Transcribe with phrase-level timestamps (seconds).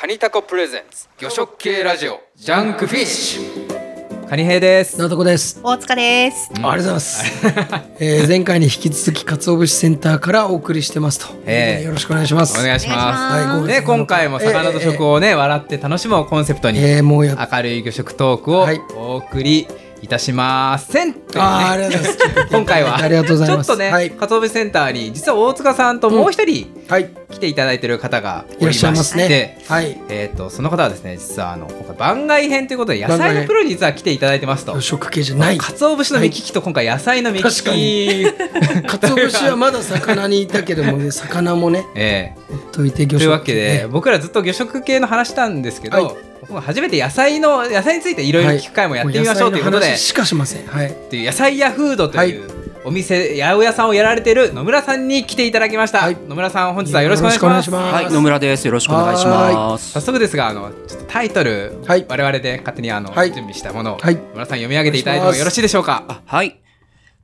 [0.00, 1.08] カニタコプレゼンツ。
[1.18, 2.20] 魚食系ラジオ。
[2.34, 4.26] ジャンクフィッシュ。
[4.30, 4.98] カニ兵です。
[4.98, 5.60] 直子です。
[5.62, 6.50] 大塚です。
[6.54, 7.24] ありがとうございます。
[8.00, 11.34] えー前回に引き続き鰹節センターからお送りしてますと。
[11.44, 11.80] ええ。
[11.80, 12.58] えーよろしくお願いします。
[12.58, 12.98] お願いします。
[13.50, 18.80] はいで今回も魚と食をね、笑って楽しむをコンセプトに、えーもうやっ明るい魚食トークをはい。
[18.96, 19.68] お送り
[20.02, 22.48] いたしません、あーありがとうございます。
[22.50, 23.66] 今回はありがとうございます。
[23.66, 24.10] ちょっとね、はい。
[24.10, 27.10] かつお節センターに実は大塚さんともう一人はい。
[27.30, 29.58] 来ていただいてる方がおいらっりましてしゃいますね。
[29.68, 30.00] はい。
[30.08, 35.58] えー、とその方はですね実はあの今回番外編ということで野菜のプロに実は来ていただいてますと食系じゃない。
[35.58, 38.26] かつお節の目利きと今回野菜の目利き、確かに
[38.88, 50.66] 鰹節はまだ魚にいたけどもね、 魚もね、えほっといてえ魚食というわけでね僕らずっと魚食系の話したんですけど、はい僕が初めて野菜の野菜についていろいろ聞く回もやってみましょうということで、も野菜の話しかしません。
[50.66, 50.90] はい。
[50.90, 52.48] っていう野菜やフードという、
[52.82, 56.16] お店八百屋さんをやられてる野村さんに来ていただきました、はい。
[56.26, 57.94] 野村さん本日はよろしくお願いします。
[57.94, 58.66] はい、野村です。
[58.66, 59.92] よろしくお願いします。
[59.92, 62.06] 早速ですがあのちょっとタイトル、はい。
[62.08, 63.32] 我々で勝手にあの、はい。
[63.32, 64.14] 準備したものを、はい。
[64.14, 66.04] 野村さん読み上げていただいてもよろしいでしょうか？
[66.08, 66.58] あはい。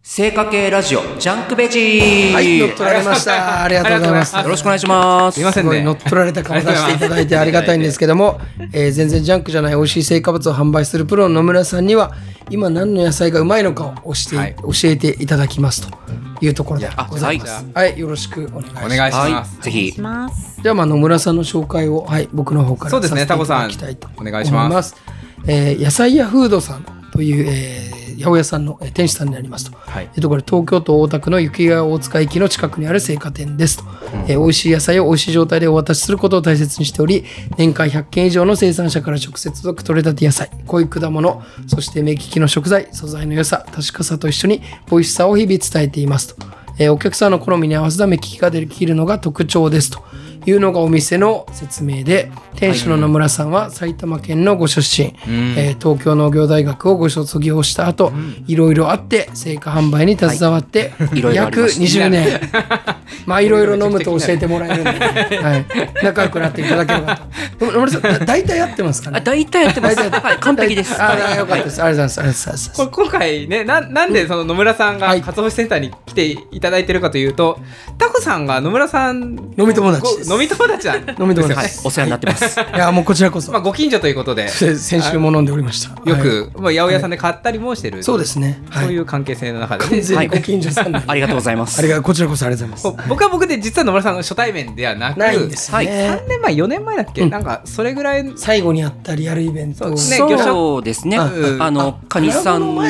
[0.09, 2.33] 青果系ラジオ JUNK VEGE。
[2.33, 3.65] はい、乗っ取られました。
[3.65, 4.37] ありがとうございます。
[4.37, 5.35] ろしくお願いします。
[5.35, 8.41] すごいませんね乗っ取られた顔出していただいてありがたいんですけども、
[8.73, 12.15] えー全然ジャンクじゃない美味しい青果物を販売するプロの野村さんには
[12.51, 15.99] 今何の野菜がうまいのかを教えて,、はい教えていただきますと
[16.41, 17.51] いうところであございます。
[17.51, 18.87] ははい、よろしくお願いします。
[18.87, 20.01] お願いしはます、い、ぜひし。
[20.01, 20.61] ます。
[20.63, 29.77] じゃあまあ野村さんの紹介を、はい、僕の方からそうですねさせていただきたいとタコさんお願いします思えー野菜やフードさんという、えー八百屋さんのえー店主さんになりますと。
[29.77, 30.09] はい。
[30.15, 33.85] えっと、これ東京都大田区の雪川大塚駅の近くにある青果店ですと、
[34.27, 37.25] えー美味しい野菜を美味しい状態でお渡しすることを大切にしており
[37.59, 46.47] 年間100件以上の生産者から直接届く取れたて野菜濃い果物そして目利きの食材素材の良さ確かさと一緒に美味しさを日々伝えていますと、
[46.79, 50.03] えーお客さんの好みに合わせた目利きができるのが特徴ですと
[50.47, 58.13] いうのがお店の説明で店主の野村さんは埼玉県のご出身、えー東京農業大学をご卒業した後、
[58.47, 60.93] いろいろあって成果販売に携わって、
[61.33, 62.41] 約ました20年。
[63.27, 64.91] まあいろいろ飲むと教えてもらえるんで、
[65.39, 65.67] はい、
[66.03, 67.17] 仲良くなっていただければ
[67.59, 67.67] と。
[67.67, 69.97] 野村さんだ大体やってますかあ、ね大体やってます。
[70.41, 71.01] 完璧です。
[71.01, 72.73] あよかったです、ありがとうございます。
[72.73, 75.23] これ今回ねななんでその野村さんがはい。
[75.23, 77.59] かつお節センターに来ていただいてるかというと、
[77.99, 79.23] タコさんが野村さん
[79.57, 80.31] 飲み友達です。
[80.31, 81.59] ご飲み友達なんですよ飲み友達。
[81.59, 82.61] はい、お世話になってます。
[82.75, 84.49] いやもうこちらこそ、まあご近所ということで。
[84.49, 85.91] せ先週も飲んでおりました。
[86.09, 86.23] よはい。
[86.23, 91.79] く、まあ、八百屋さんで買ったりもしてる、そうですね、はい、そういう関係性の中で、完全にご近所さんありがとうございます。
[91.79, 97.31] ありがこちらこそありがとうございまこう僕は僕で実は野村さんの初対面ではなくすないんですよね、3年前4年前だっけ、うん。
[97.31, 99.85] なんかそれぐらい最後にあったリアルイベント。
[99.85, 101.19] そうですねそうですね。
[101.19, 101.31] あ
[101.61, 102.83] あの、カニさんの。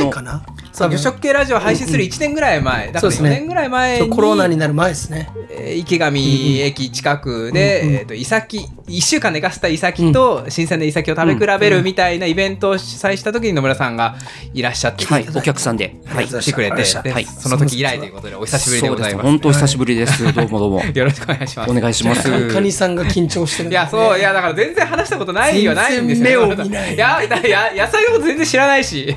[0.76, 3.31] 魚食系ラジオを配信する1年ぐらい前、だから4そうですね。
[3.31, 5.31] 年ぐらい前にコロナになる前ですね。
[5.50, 7.94] えー池上駅近くで、うんうん。
[7.94, 14.16] えー、とイサキ1週間寝かせたイサキと新鮮なイサキを食べ比べるみたいなイベントを主催した時に野村さんが
[14.53, 15.97] いらっしゃって、はい、お客さんで。
[16.06, 16.26] はい。
[16.26, 19.26] 来てくれて、はいでその時以来ということでお久しぶりでございます。
[19.26, 20.32] 本当久しぶりです。
[20.32, 20.84] どうもどうも。
[20.84, 21.70] よろしくお願いします。
[21.70, 22.48] お願いします。
[22.48, 26.47] カカニさんが緊張してるんでいやそういやだから全然話したことないよないんですよ。
[26.47, 26.94] 目を見ない。
[26.94, 29.16] いやいや野菜のこと全然知らないし。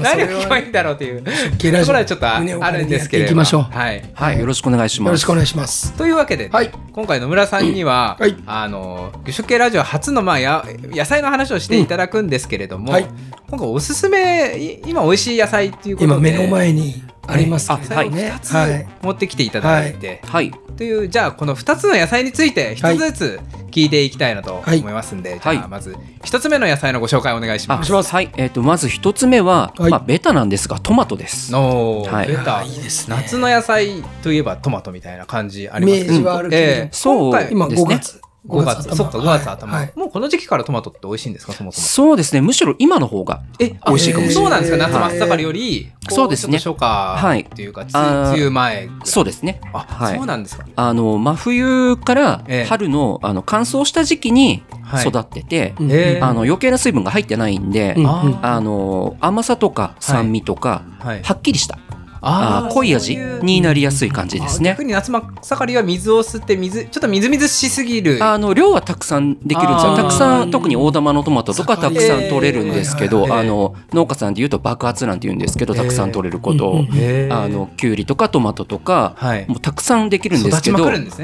[0.00, 1.22] 何を聞けばいいんだろうっていう。
[1.58, 1.82] ゲラジオ。
[1.82, 3.28] ところはちょっとあるんですけれど。
[3.30, 3.62] 行きましょう。
[3.62, 4.02] はい。
[4.14, 5.08] はい、よろしくお願いします。
[5.08, 5.92] よろしくお願いします。
[5.94, 6.70] というわけで、はい。
[6.92, 8.36] 今回野村さんには、はい。
[8.46, 12.92] あの魚食系ラジオ初の、まあ、や野菜の話をしていただくんですけれども、うん。
[12.92, 13.06] はい。
[13.48, 16.14] 今回おすすめい今美味しい野菜っていうことで。
[16.14, 18.10] 今目の前にありますけどあはい。
[18.10, 18.88] ね2つはい。
[19.02, 20.50] 持ってきていただいて、はい。
[20.76, 23.40] というじゃあこの2つの野菜について1つずつ
[23.70, 25.56] 聞いていきたいなと思いますんで、はい。
[25.56, 27.86] じゃあまず1つ目の野菜のご紹介お願いしあます。
[27.86, 28.12] します。
[28.12, 28.30] はい。
[28.36, 29.90] えっと、まず一つ目は、はい。
[29.90, 31.52] まあ、ベタなんですが、トマトです。
[31.52, 32.28] のはい。
[32.28, 33.16] 出たあいいですね。
[33.16, 36.82] 夏の野菜といえばトマトみたいな感じあイりますメージはあるけれども。
[36.82, 37.98] ええそう今回今5ですね。
[37.98, 39.92] 月5月そっか5月頭、はい。
[39.94, 41.86] もうこの時期からトマトって美味しいんですかそもそも。
[41.86, 42.40] そうですね。
[42.40, 44.34] むしろ今の方がえ美味しいかもしれない。
[44.34, 44.76] そうなんですか？
[44.78, 45.18] 夏はい。
[45.18, 46.58] 真っ盛りよりこそうですね。
[46.58, 49.60] 初夏っていうか、梅雨前そうですね。
[49.72, 50.16] あ、はい。
[50.16, 50.64] そうなんですか。
[50.74, 52.64] あの、真冬からええ。
[52.64, 55.08] 春の、あの、乾燥した時期にはい。
[55.08, 55.74] 育ってて、
[56.20, 58.06] あの、余計な水分が入ってないんで、うん
[58.44, 61.22] あの、甘さとか酸味とか、はい。
[61.22, 61.78] はっきりした、
[62.22, 64.70] あーあー濃い味そういうになりやすい感じですね。
[64.70, 64.84] あ逆。
[64.84, 68.22] に夏真っ盛りは水を吸って水ちょっとみずみずしすぎる。
[68.22, 69.96] あの量はたくさんできるんですよ。
[69.96, 73.34] たくさん、特に大玉のトマトとかたくさん取れるんですけど、えー。
[73.34, 76.84] あの農家さんで言うと爆発なんて言うんですけど、たくさん取れること。
[77.30, 79.46] あのきゅうりとかトマトとか、はい。
[79.48, 80.78] もうたくさんできるんですけど、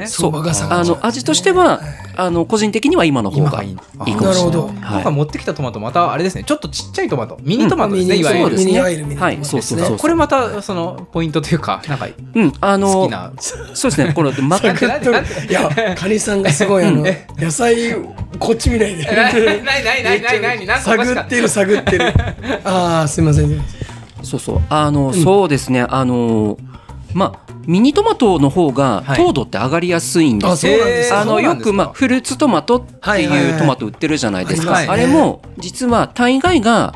[0.07, 0.33] そう。
[0.69, 1.81] あの味としては
[2.17, 3.75] あの個人的には今の方がいい。
[3.75, 4.25] かもしれない。
[4.25, 5.11] なるほど。
[5.11, 6.43] 持ってきたトマトまたあれですね。
[6.43, 7.37] ちょっとちっちゃいトマト。
[7.41, 8.57] ミニトマトですね、うんいわゆる。
[8.57, 9.97] ミニアイルミニはいそうそうそう。
[9.97, 13.31] これまたそののポイントというかなんかうん、あの好きな。
[13.39, 17.05] そうですね、この真っ赤なんでなんでいやカニさんがすごいあの
[17.37, 17.93] 野菜
[18.37, 19.03] こっち見ないで。
[19.03, 22.13] なになになになになになんかおかしか探ってる探ってる。
[22.63, 23.61] ああすいません。
[24.21, 26.57] そうそう、あの、そうですね、あの、
[27.13, 29.17] まあ、ミニトマトの方がはい。
[29.17, 30.45] 糖度って上がりやすいんです。
[30.45, 30.51] よ。
[30.53, 31.21] あそうなんですか？
[31.21, 34.77] あのよくまあフルーツトマトってはいうトマト売ってるじゃないですか。
[34.77, 36.95] あれも実は大概が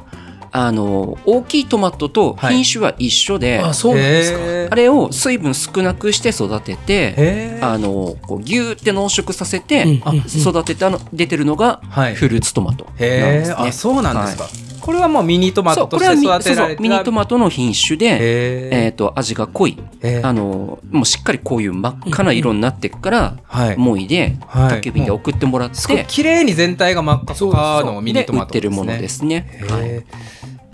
[0.55, 4.39] あの大きいトマトと品種は一緒で、あそうなんですか。
[4.39, 12.15] へあれを水分少なくして育てて、えあのこうギューって濃縮させて、うんあ育てたの出てるのがはい。
[12.15, 13.55] フルーツトマトなんですね。
[13.57, 14.43] あそうなんですか。
[14.43, 14.49] は
[14.83, 23.77] これはもうミニトマトとして育てられミニトマトの品種で、へえー、と味が濃い、えあのもうしっかりこういう真っ赤な色になってから、はい。
[23.77, 24.69] もいではい。
[24.71, 29.63] 宅急便で送ってもらって、すごい綺麗に全体が真っ赤っかのミニでトマト売ってるものですね。
[29.69, 30.05] はいへ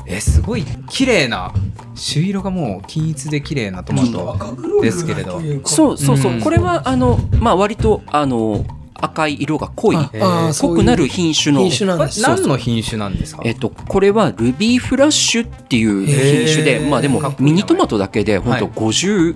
[0.07, 1.53] ええすごい綺麗な
[1.93, 6.41] 朱色がもう均一で綺麗なトマトですけれど、そうそうそう、うん。
[6.41, 8.65] これはあの、まあ、割とあの
[9.01, 13.41] 赤い色が濃い濃くなる品種の品種なんです何の品種なんですか？
[13.45, 19.35] えっと、これはルビーフラッシュっていう品種で、まあでもミニトマトだけで本当はい50、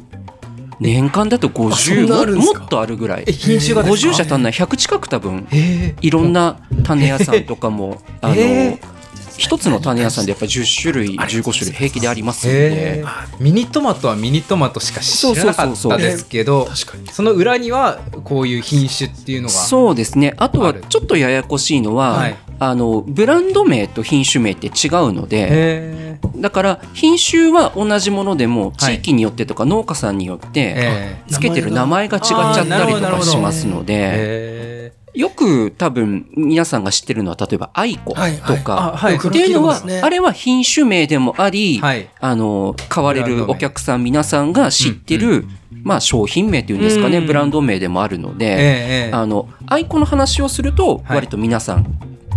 [0.79, 1.61] 年間だとあそ
[1.93, 2.59] ん50なあるんですか？
[2.59, 3.23] ももっとあるぐらい。
[3.27, 8.79] え品種がですか？50社足んない100近く多分えいろんな種屋さんとかもあの、え
[9.43, 13.03] 一つの種屋さんでやっぱ10種類15種類平気でありますんへでえ
[13.41, 16.69] ミニトマトはミニトマトしか知らなかったですけど
[17.11, 20.33] その裏にはこういう品種っていうのがそうですね。
[20.37, 22.37] あとはちょっとややこしいのは、はい。
[22.59, 24.71] あのブランド名と品種名って違う
[25.11, 38.63] のでへだから品種は同じものでもはい地域によってとか農家さんによって、えつけてる名前が違っちゃったりとかしますのでへよく多分皆さんが知ってるのは例えばアイコとはいはい。
[38.63, 38.93] か。
[38.93, 39.15] あはい。
[39.15, 42.09] っていうのは、あれは品種名でもあり、はい。
[42.19, 45.45] あの買われるお客さん皆さんが知ってる、
[45.83, 49.11] まあ、商品名っていうんですかね、うんブランド名でもあるのえで、ええ。
[49.13, 51.15] あのアイコの話をするとはい。
[51.17, 51.85] 割と皆さん、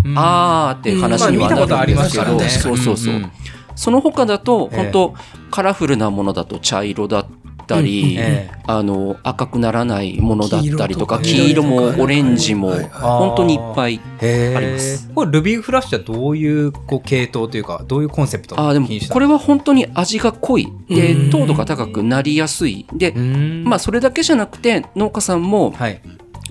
[0.05, 0.15] うん。
[0.19, 2.39] あーって話にはなるんですけど、うん。
[2.39, 3.33] まそうそうそう、んん。
[3.75, 4.83] その他だとええ。
[4.83, 5.15] 本当
[5.51, 7.27] カラフルなものだと茶色だっ
[7.67, 8.19] たり、
[8.67, 15.11] あの赤くならないものだったりとか黄色もオレンジも本当にいっぱいあります。
[15.15, 21.31] これルビーフラッシュはどういうこう系統というかどういうコンセプトのあーでもこれは本当に味が濃いでうん。
[21.31, 22.87] 糖度が高くなりやすい。
[22.93, 26.01] でままあそれだけじゃなくて農家さんもはい。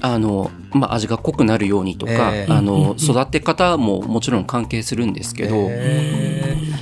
[0.01, 2.51] あの、まあ、味が濃くなるようにとか、ええ。
[2.51, 6.34] あの育て方ももちろん関係するんですけど、へー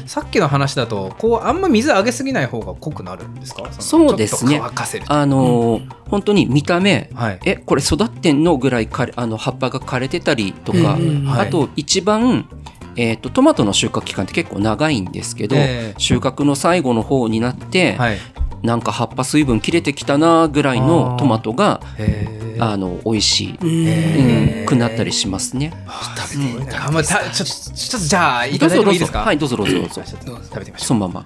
[0.05, 3.63] さっきの話だとこうあんま水あげすぎない方が濃くなるんですか？
[3.63, 4.51] のそうですね。
[4.51, 5.13] ちょっと乾かせると。
[5.13, 7.39] あの本当に見た目はい。
[7.45, 10.97] えこれ育ってんのぐらいかれあの葉っぱが枯れてたりとか、
[11.37, 12.47] あと一番、
[12.95, 15.99] えー、とトマトの収穫期間って結構長いんですけど、ええ。
[15.99, 18.17] 収穫の最後の方になって、はい
[18.63, 21.81] なんか葉っぱ水分切れてきたなぐらいのトマトが
[22.59, 23.87] あの美味しい、うん。
[23.87, 25.73] へうんくなったりしますね。
[26.15, 26.79] 食べてみたい。
[26.79, 29.19] あまあたちょちょっとじゃあいただいどうぞどうてもいいですか？
[29.19, 29.25] ぞ。
[29.25, 30.01] はいどうぞどうぞどうぞ。
[30.05, 31.25] 食べてみましょそのまま。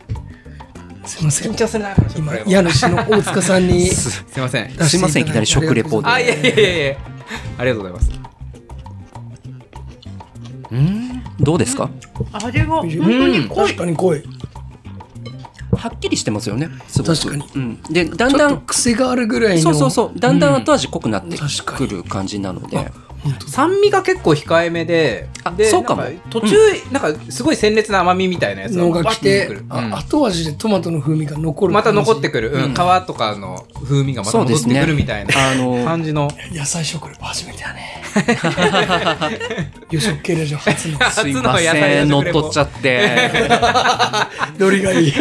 [1.06, 1.51] すいません。
[1.51, 6.98] う緊張するな今家主の大塚さんにすすいませんすいませんいきなり食レポであいやいやいやいや
[7.60, 8.12] ありがとうございます
[10.72, 11.89] うんどうですか
[12.34, 14.24] 味が本うん確かに濃い
[15.77, 17.15] はっきりしてますよねすごく。
[17.15, 17.45] 確かに。
[17.56, 19.62] うん、でだんだん癖があるぐらいの。
[19.62, 20.19] そうそうそう。
[20.19, 22.91] だんだん後味濃くなってくる感じなので、
[23.47, 26.03] 酸味が結構控えめであでそうかも。
[26.29, 26.55] 途中、
[26.91, 29.95] なんかすごい鮮烈な甘みみたいなやつのが来てうん。
[29.95, 32.63] 後味でトマトの風味が残るまた残ってくる、うん。
[32.65, 32.74] うん。
[32.74, 36.29] 皮とかの風味がまた戻ってくるみたいなあの感じの。
[36.51, 38.03] 野菜食レポ初めてだね。
[39.91, 42.09] 予食系ラジオ初のすいません。
[42.09, 43.31] 乗っ取っちゃって
[44.59, 45.13] ノリがいい。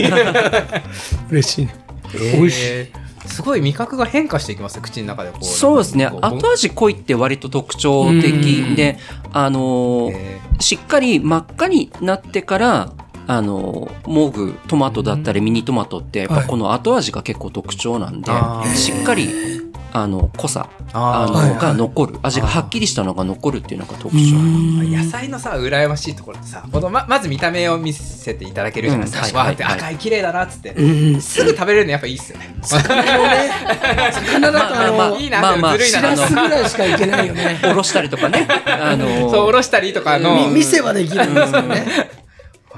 [1.30, 1.74] 嬉しいね。
[2.12, 2.62] 美味しい。
[2.64, 5.44] えーすごい味覚が変化していきますね口の中でこう。
[5.44, 6.06] そうですね。
[6.06, 8.98] 後味濃いって割と特徴的で
[9.32, 10.10] あの
[10.60, 12.92] しっかり真っ赤になってから
[13.28, 18.30] あのもぐトマトだったりミニトマトってやっぱこの後味が結構特徴なんで、
[18.76, 19.55] しっかり
[19.92, 20.68] あの濃さ。
[20.92, 22.18] あのが残る。
[22.22, 24.36] 味がはっきりしたのが残るっていうのが特徴。
[24.88, 29.80] 野菜のさ羨ましいところってさこのままず見た目を見せていただけるじゃないですか、うんわーってはいはい。
[29.80, 32.54] 赤い綺麗だなっつって、すぐ食べれるのやっぱいいっすよね。
[32.62, 37.60] 魚だとあまあまあのいいなまあまあずるいなしらすぐらいしかいけないよね。
[37.64, 38.46] おろしたりとかね。
[38.66, 40.48] あのそうおろしたりとかの。
[40.48, 42.25] み店はできるんですよね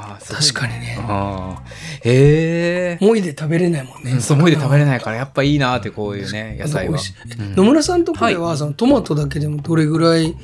[0.00, 0.98] あー確かにね。
[2.04, 3.04] へえ。
[3.04, 4.12] もいで食べれないもんね。
[4.12, 6.98] うんそう思いで食べれないからやっぱいいなってこういうね野菜は。
[7.56, 10.36] 野村さんとこでは、そのトマトだけでもどれぐらい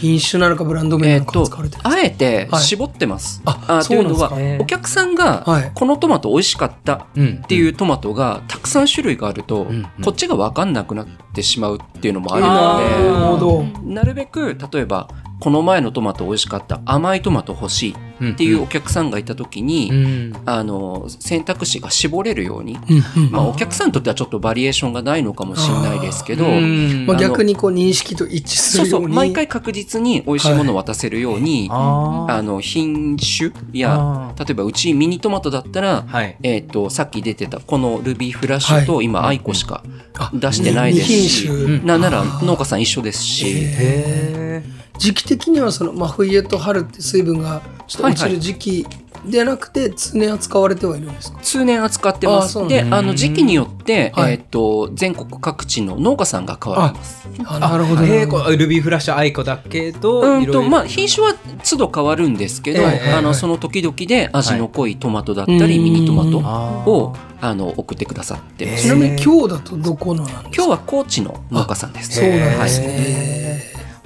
[0.00, 2.62] 品種なのかブランド名なのかえっと使われてるんですか、あえてはい。
[2.62, 3.42] 絞ってます。
[3.44, 4.62] あというのはそうなんですか？
[4.64, 5.72] お客さんがはい。
[5.74, 10.04] このトマト美味しかったうんっていうトマトがたくさん種類があると、うんうん。
[10.04, 15.08] こっちが分かんなくなってしまうっていうのもあなるのでなるべく例えば
[15.40, 20.32] この前のトマト美味しかった甘いトマト欲しいっていうお客さんがいた時に、うん。
[20.44, 22.78] あの選択肢が絞れるように、
[23.16, 23.24] うん。
[23.24, 23.30] うん。
[23.30, 27.06] まあ、お客さんにとってはちょっとバリエーションがないのかもしれないですけど、うん。
[27.06, 29.04] まあ、逆にこう認識と一致すそうるよに。
[29.04, 32.34] そうう毎回確実に美味しいものを渡せるように、あー。
[32.34, 36.36] あの品種やあ例えばうちミニトマトだったら、はい。
[36.42, 39.82] えー、とさっき出てたこのルビーフラッシュと今アイコしか
[40.18, 41.86] あ出してないですし、二品種。
[41.86, 44.62] なんなら農家さん一緒ですし、へ
[44.98, 48.30] 時期的にはその真冬と春って水分がちょっと落ちはい。
[48.32, 48.86] はる時期
[49.24, 52.56] でなくて常年扱われてはいるんですか、通年扱ってます。
[52.58, 52.96] あでだ。
[52.96, 54.34] あの時期によって、はい。
[54.34, 57.28] えー、と全国各地の農家さんが変わります。
[57.44, 58.04] あなるほど。
[58.04, 61.34] えー、ルビーフラッシュアイコだけどうんとまあ品種は
[61.68, 63.34] 都度変わるんですけど、ええあのはい。
[63.34, 65.78] その時々で味の濃いトマトだったり、はい。
[65.78, 70.50] ミニトマトをあの送ってくださってます、ちなみに今日だとどこのなんですか？
[70.54, 72.20] 今日は高知の農家さんです。
[72.20, 73.37] そうなんですへね、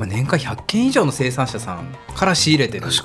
[0.02, 2.96] まあ、年間100件以上の生産者さんから仕入れてる基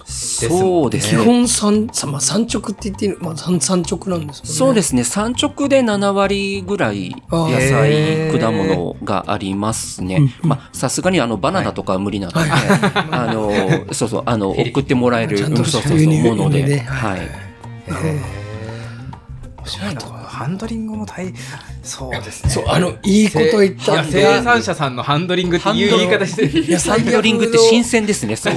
[0.47, 1.23] そうですね。
[1.23, 4.55] 本産,さ、まあ、産直って言っていいの、まあ、産産直なんですもんね。
[4.55, 5.03] そうですね。
[5.03, 8.39] 産直で7割ぐらい野へ菜、ー。
[8.39, 10.33] 果物がありますね。
[10.41, 12.39] まあ、さすがにあのバナナとかは無理なので、
[13.11, 17.19] あの、そうそう、あの、送ってもらえる、ちゃんとうんそうそうそう、もので、輸入ではい。
[17.19, 18.46] へー。
[18.46, 18.46] 面
[19.67, 21.33] 白いなこのハンドリングも大
[21.83, 22.49] そうですね。
[22.49, 26.77] そうあのいいこと言った生だ産者さんのハンドリングっていう言い方してる。
[26.77, 28.35] ハンドリングって新鮮ですね。
[28.35, 28.53] そう。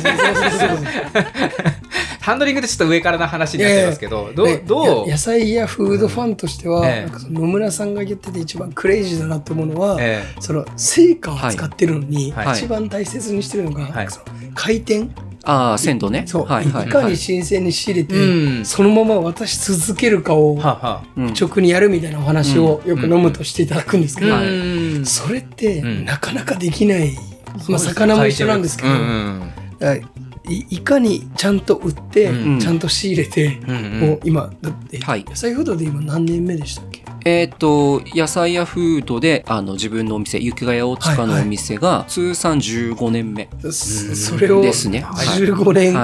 [2.21, 5.09] ハンドリングってちょっと上からな話になっちゃいますけど、どうねどう？
[5.09, 6.85] や野菜やフードファンとしては、
[7.31, 12.59] 野村さんが言ってて一番クレイジーだなと思うのは、えその成果を使ってるのに、はい。
[12.59, 14.11] 一番大切にしてるのが、はい。
[14.11, 15.09] その回転
[15.45, 16.25] ああ、鮮度ね。
[16.27, 16.89] そう、はいはいい。
[16.89, 17.17] かにはい。
[17.17, 18.65] 新鮮に仕入れて、うん。
[18.65, 24.37] そのまま渡し続けるかを直にやるみたいなお話をよく飲むとしていただくんですけど、
[25.05, 26.05] それってうん。
[26.05, 27.17] なかなかできない、
[27.69, 28.91] まあ、魚も一緒なんですけど、
[30.49, 32.59] いいかにちゃんと売って、うん。
[32.59, 33.77] ちゃんと仕入れて、うん。
[33.77, 34.01] うん。
[34.01, 35.25] もう今だって、はい。
[35.25, 36.83] 野菜フードで今何年目でした
[37.25, 43.49] えっ、と、野菜やフードで、あの、自分のお店、雪ヶ谷大塚のお店が、通算15年目。
[43.61, 45.01] そそれをですね。
[45.01, 45.27] はい。
[45.27, 45.95] 15年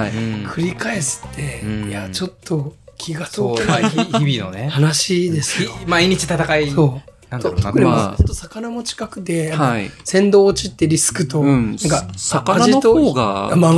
[0.47, 1.89] 繰り返すって、うん。
[1.89, 4.69] いやちょっと気がそう遠くないまあひ日々のね。
[4.69, 5.63] 話です。
[5.63, 5.71] よ。
[5.71, 6.71] ひ毎日戦い。
[6.71, 7.11] そう。
[7.31, 7.63] なんだろうな。
[7.63, 7.97] 特にまあ。
[7.97, 9.91] まあちょっと魚も近くで、はい。
[10.05, 11.77] 鮮度落ちってリスクと、うん。
[11.77, 13.73] なんか魚の方が味とまあ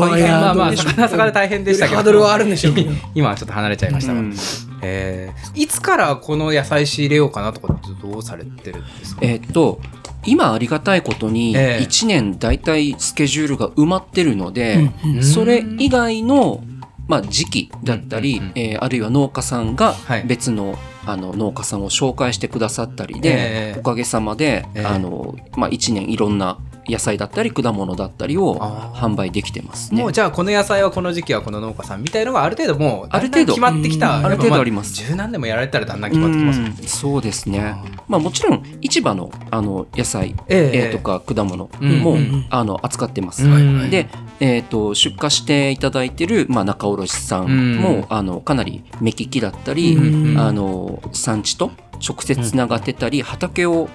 [0.54, 1.96] まあ魚魚大変でしたけど。
[1.96, 2.74] ハードルはあるんでしょう
[3.14, 4.34] 今はちょっと離れちゃいましたが、うん
[4.82, 5.62] えー。
[5.62, 9.20] いつからこの野菜仕入れようかなとかってどうされてるんですか？
[9.22, 9.80] えっ、と、
[10.26, 11.84] 今ありがたいことに、ええ。
[11.84, 16.62] 1年大体スケジュールが埋まってるので、うんうんそれ以外の、
[17.06, 20.24] まあ、時期だったり、うんうんうんえーあるいは農家さんがはい。
[20.26, 23.78] 別の,、あの農家さんを紹介してくださったりで、ええ。
[23.78, 24.84] おかげさまで、ええ。
[24.84, 26.58] あのまあ、1年いろんな
[26.88, 28.56] 野菜だったり果物だったりを
[28.94, 30.02] 販売できてますね。
[30.02, 30.12] もう。
[30.12, 33.54] じゃあこの野菜はこの時期はこの農家さんみたいのがある程度もうある程度。
[33.54, 34.94] 決まってきた、ある程度あります。
[34.94, 36.76] 十何年もやられたらだんだん決まってきますもんうん。
[36.76, 37.76] そうですね。
[38.08, 40.78] まあもちろん市場のあの野菜、ええ。
[40.86, 42.16] えーとか果物うんも、
[42.50, 43.44] あの扱ってます。
[43.44, 44.08] うんで、
[44.40, 48.06] えー、と出荷していただいてる、まあ、仲卸さんも、うん。
[48.08, 50.38] あのかなり目利きだったり、うん。
[50.38, 51.70] あの産地と
[52.06, 53.88] 直接つながってたり、畑を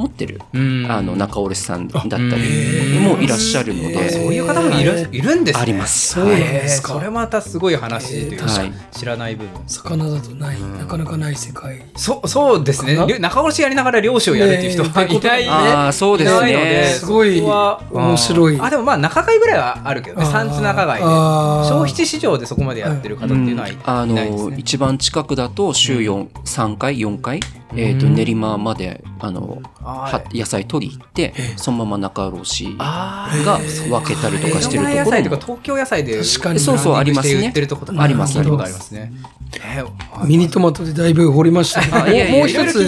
[0.00, 0.86] 持ってる、うん。
[0.90, 3.02] あの仲卸さんだったりうん。
[3.02, 5.62] もいらっしゃるので、そういう方もいるいるんですね。
[5.62, 6.14] あります。
[6.14, 6.94] そうですか。
[6.94, 8.72] へーそれまたすごい話というか、はい。
[8.92, 9.62] 知らない部分。
[9.66, 10.78] 魚だとない、うん。
[10.78, 11.82] なかなかない世界。
[11.96, 12.96] そそうですね。
[13.18, 16.84] 仲卸やりながら漁師をやるっていう人はいない、ああそうですいないのでね。
[16.86, 18.60] すごい面白い。
[18.60, 20.26] あでもまあ仲買ぐらいはあるけどね。
[20.26, 24.56] 産地仲買で消費地市場でそこまでやってる方っていうのはい,、あのいないですね。
[24.58, 27.40] 一番近くだと週4、3回4回、
[27.76, 28.14] えー、とうん。
[28.14, 35.10] 練馬まであのあは野菜取り行ってそのまま仲卸あが分けたりとかしてると野ころも。
[35.10, 36.60] 菜とか東京野菜で確かに。
[36.60, 37.46] そうそうありますね。
[37.46, 38.92] 売ってるとことかありますあります。
[38.92, 39.12] ね。
[39.54, 39.90] えー
[40.26, 42.84] ミニトマトでだいぶ掘りましたもう一つ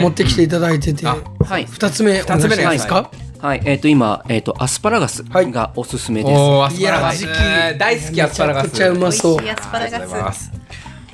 [0.00, 1.66] 持ってきていただいてて、あはい。
[1.66, 2.38] 二つ目お願い
[2.72, 3.10] ですか？
[3.38, 3.62] はい。
[3.64, 5.52] えっ、と今、えー、とアスパラガスはい。
[5.52, 7.24] がおすすめです、おーアスパラガス。
[7.24, 8.64] いや大好きアスパラガス。
[8.64, 9.40] めちゃくちゃうまそう。
[9.40, 10.50] 美味しいアスパラガス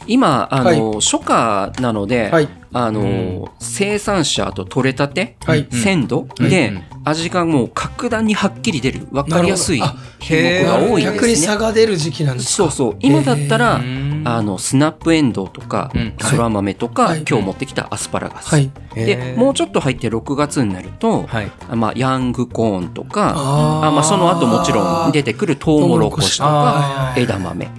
[0.06, 2.48] 今あの、初夏なので、はい。
[2.72, 5.66] あの生産者と取れたて、はい。
[5.70, 6.50] 鮮度うん。
[6.50, 6.82] で、うん。
[7.04, 9.80] 味がもう格段にはっきり出る分かりやすい
[10.18, 11.12] 品目が多いんですね。
[11.14, 12.64] 逆に差が出る時期なんですか？
[12.64, 12.96] そうそう。
[13.00, 17.24] 今だったら、うんあのスナップエンドウとか、うんそら豆とか、はい。
[17.26, 18.70] 今日持ってきたアスパラガス、はい。
[18.94, 21.50] でもうちょっと入って6月になると、はい。
[21.74, 27.70] まあ、ヤングコーンとかあまあ、その後もちろん出てくるトウモロコシとか枝豆。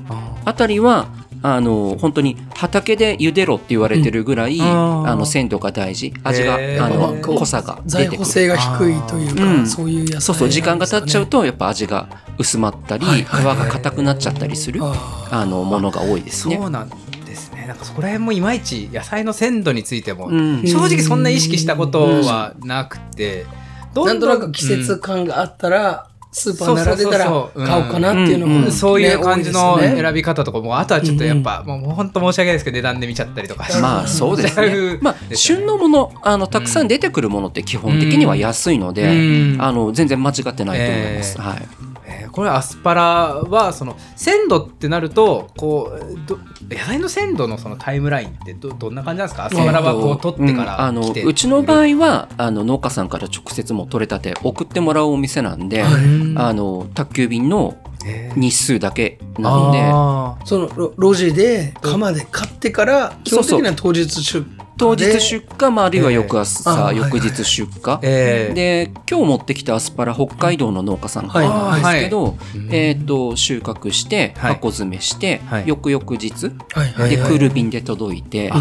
[0.45, 1.07] あたりは
[1.41, 5.07] あの本当に畑で茹でろって言われてるぐらい、うん。
[5.07, 6.13] あの鮮度が大事。
[6.23, 8.17] 味が、あの濃さが出在てくる。
[8.19, 13.55] 庫性が低いというか、うんそういう野菜そうそう時間が経っちゃうととやっぱ味が薄まったり、はいはいはい。
[13.55, 16.57] 皮が硬くなっちゃったりするああのものが多いですね。
[16.57, 17.65] そうなんですね。
[17.67, 20.67] なんかそこら辺もいまいち野菜の鮮度についても、うん。
[20.67, 23.45] 正直そんな意識したことはなくて、
[23.93, 26.06] どなんとなく季節感があったら、
[26.37, 28.63] スーパー並んでたら買おうかなっていうのも、うん。
[28.65, 28.71] うん。
[28.71, 33.81] そういう感じの選び方とかも、あとはちょっとやっぱ、もう本当申し訳ないですけど値段で見ちゃったりとかして。
[33.81, 34.99] まあそうですね。
[35.01, 39.57] まあ旬のものあのたくさん出てくるものって基本的には安いので、うん。
[39.59, 41.35] あの全然間違ってないと思います。
[41.39, 41.43] えー。
[41.43, 41.67] はい。
[42.07, 46.37] えーこれアスパラはその鮮度ってなるとこうど
[46.69, 49.45] 野菜の鮮度のそのタイムラインってどどんな感じなんですか？
[49.45, 51.33] アスパラはこう取ってからうんあのう。
[51.33, 58.39] ちの場合はあの農家さんから直接もう取れたて送ってもらうお店なんで、うんあの宅急便のえー。
[58.39, 59.81] 日数だけなんで。
[59.83, 72.35] あその路路地で釜で買ってから基本的には当日出荷当日で出荷まああるいは翌朝、翌日出荷、で今日持ってきたアスパラ北海道の農家さんからなんですけど、
[72.71, 74.53] えー、と収穫してはい。
[74.55, 75.63] 箱詰めして、はい。
[75.67, 78.51] 翌々日でえークール便で届いて、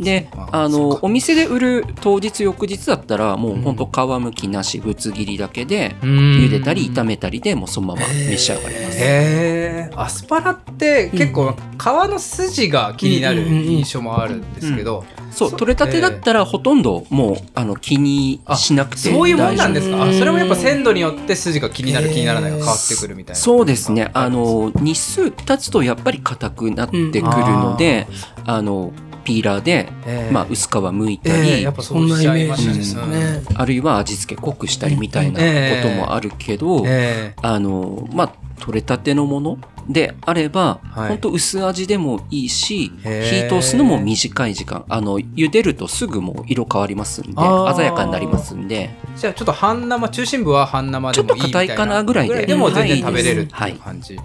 [0.00, 3.74] であのお店で売る当日翌日だったらもうほん。
[3.76, 8.98] と皮むきなしぶつ切りだけで茹でたり炒めたりでもうそのまま召し上がります。
[8.98, 20.02] へえアスパラって結構皮の筋が気になる印象もあるんですけど、そう取れたてだったらほとんどもうあの気にしなくてそういうもんなんですか？
[20.02, 24.10] あうんそれもやっぱ鮮度によって筋が気になる気にならないが変わってくるみたいなそうですね。
[24.14, 28.06] あの日数経つとやっぱり硬くなってくるので、
[28.44, 28.92] あの
[29.24, 33.42] ピーラーで、えーまあ、薄皮むいたり、えーやっぱそんなイメージですよね。
[33.54, 37.34] あるいは味付け濃くしたりみたいなこともあるけど、え。
[37.40, 41.08] あのまあ取れたてのものであれば、はい。
[41.08, 44.84] ほんと薄味でもいいし火通すのも短い時間。
[44.88, 47.42] あの茹でるとすぐもう色変わりますんで
[47.76, 48.90] 鮮やかになりますんで。
[49.16, 54.18] ーじゃあちょっと半生中心部は半生でもいいみたいなちょっと硬いかなぐらいででも全然食べれるってはいいう感じ、へ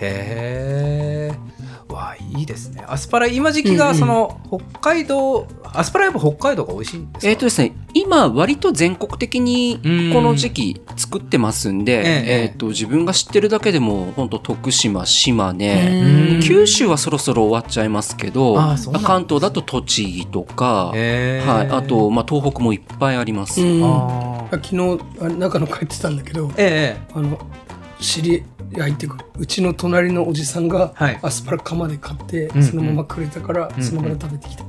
[0.00, 1.34] え
[1.88, 2.84] わあいいですね。
[2.88, 7.30] アスパラ今時期がその北海道、アスパラやっぱ北海道が美味しいんですか？
[7.30, 10.12] えっ、とですね今割と全国的にうん。
[10.12, 16.40] この時期作ってますんで、えええーと自分が知ってるだけでも本当徳島島う根ん。
[16.42, 18.56] 九州はそろそろ終わっちゃいますけど
[19.02, 23.54] 関東だと栃木とか、はい、あと、まあ、東北もいっぱいあります。
[23.54, 27.06] 昨日あ中野帰ってたんだけどええ。
[27.14, 27.38] あの
[28.00, 28.42] 知り
[28.82, 29.08] 合いってい
[29.38, 31.18] うちの隣のおじさんがはい。
[31.22, 34.64] アスパラ釜で買ってうんそのままくれたからうんそのまま食べてきた、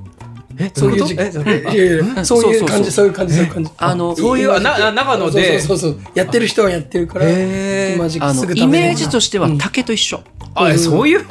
[0.59, 2.25] えそういう時期。
[2.25, 3.71] そういう感じそういう感じそういう感じ。
[3.77, 5.59] あのそういうあな長野で？
[5.59, 6.11] そうそうそうそう。
[6.15, 9.57] やってる人はやってるからイメージとしてはうん。
[9.57, 10.21] 竹と一緒。
[10.59, 11.25] あえそういう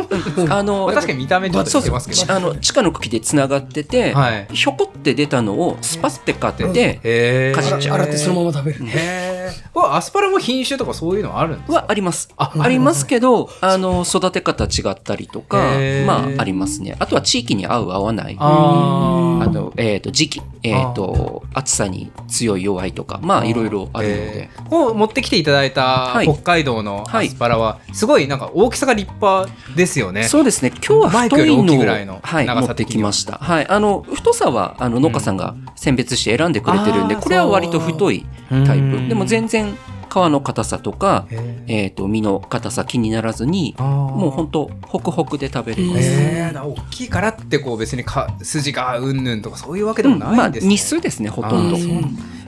[0.51, 4.47] あのまあ確かに見た目ちょっと似てますけどちあの地下の茎でつながってて、はい。
[4.53, 8.85] ひょこって出たのをスパって買って、かじっちゃう洗ってそのまま食べる。
[8.87, 9.37] へえ
[9.75, 11.79] アスパラも品種とかそういうのあるんですか？
[11.81, 12.29] はあります。
[12.37, 15.59] あありますけど、あの育て方違ったりとか
[16.07, 16.97] まあありますね。
[16.99, 18.37] あとは地域に合う合わない。
[18.39, 24.69] ああのえー、と時期、えー、と暑さに強い弱いとかまあいろいろあるので、えー。
[24.69, 26.27] こう持ってきていただいたはい。
[26.27, 30.24] 北海道のアスパラはすごいなんか大きさが立派ですよね。
[30.24, 30.70] そうですね。
[30.70, 39.02] 今日は太いのをいぐらいのはい、持ってきました、はい、あの太さはあの農家さんが選別して選んでくれてるんで、これは割と太いタイうん。
[39.05, 39.76] プでも全然
[40.09, 41.26] 皮の硬さとか、
[41.66, 50.70] えー、と身の硬さ気にならずにもうほんとホクホクで食べれます、えー、大きいからってこう別にか筋がうんぬんとかそういうわけでうんまあもないんですね。
[50.70, 51.76] 日数ですねほとんど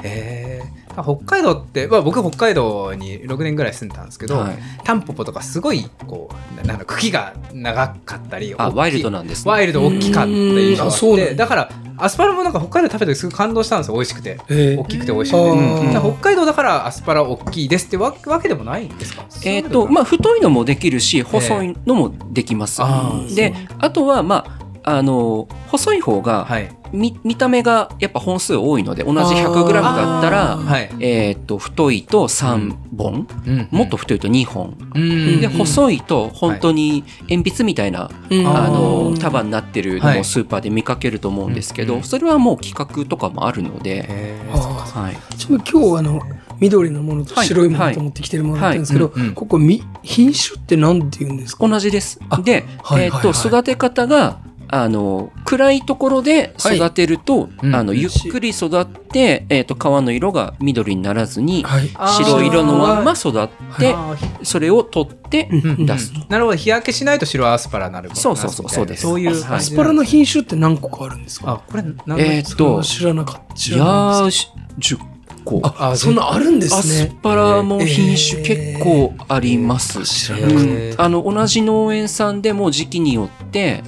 [0.02, 0.88] えー。
[1.00, 4.58] 北海道って、まあ、僕北海道に6年ぐらい住んでたんですけど、はい。
[4.82, 9.50] タンポポとかすごいこうななんだ茎が長かったりあワイルドなんですね。
[9.52, 11.46] ワイルド大きかった印象があだってだ。
[11.46, 14.40] からアスパラもなんか北海道食べた時すごい感動したんですよ美味しくて。
[14.48, 19.24] えー大きくて美味しくて、うん北海道だからアスパラ大きいですってわわけでもないんですか？
[19.44, 22.82] えーとまあ、太いのもできるし細いのもできます。
[22.82, 24.44] あーであとはま
[24.82, 30.58] ああの細い方が、はい見見た目がやっぱ本数多いので同じ 100g だったら。
[31.00, 33.68] えーっと太いと3本、うん。
[33.70, 35.40] もっと太いと2本、うん。
[35.40, 39.10] で細いと本当に鉛筆みたいな、うんあー。
[39.10, 40.18] の束になってるのはい。
[40.18, 42.02] もスーパーで見かけると思うんですけど、うん。
[42.02, 46.20] それはもう企画とかもあるので、はい、ーちなみに今日あの
[46.60, 51.68] 緑のものと白いものと持ってきてるものだったんですけど、ここみ品種って何て言うんですか？
[51.68, 52.20] 同じです。
[52.28, 52.38] あ。
[52.38, 53.10] で、えーっはいはい。
[53.10, 54.38] はいと育て方が
[54.70, 57.74] あの暗いところで育てると、うん。
[57.74, 61.88] あのゆっくり育って、えーっと皮の色が緑にならずに、はい。
[61.88, 63.94] 白色のまんま育って、
[64.42, 66.20] それを取ってうんうん出すと。
[66.28, 66.56] なるほど。
[66.56, 69.02] 日焼けしないと白アスパラになるそうそうそうそうです。
[69.02, 69.56] そういうはい。
[69.58, 71.52] アスパラの品種って何個かあるんですか？
[71.52, 73.54] あこれ何えーっと、知らなかった。
[73.54, 74.98] 知いやー、10
[75.44, 75.60] 個。
[75.64, 80.02] ああそんなあるんでアスすねパラも品種結構あります。
[80.04, 80.94] 知らへなかったー。
[80.98, 83.82] あの同じ農園さんでも時期によって、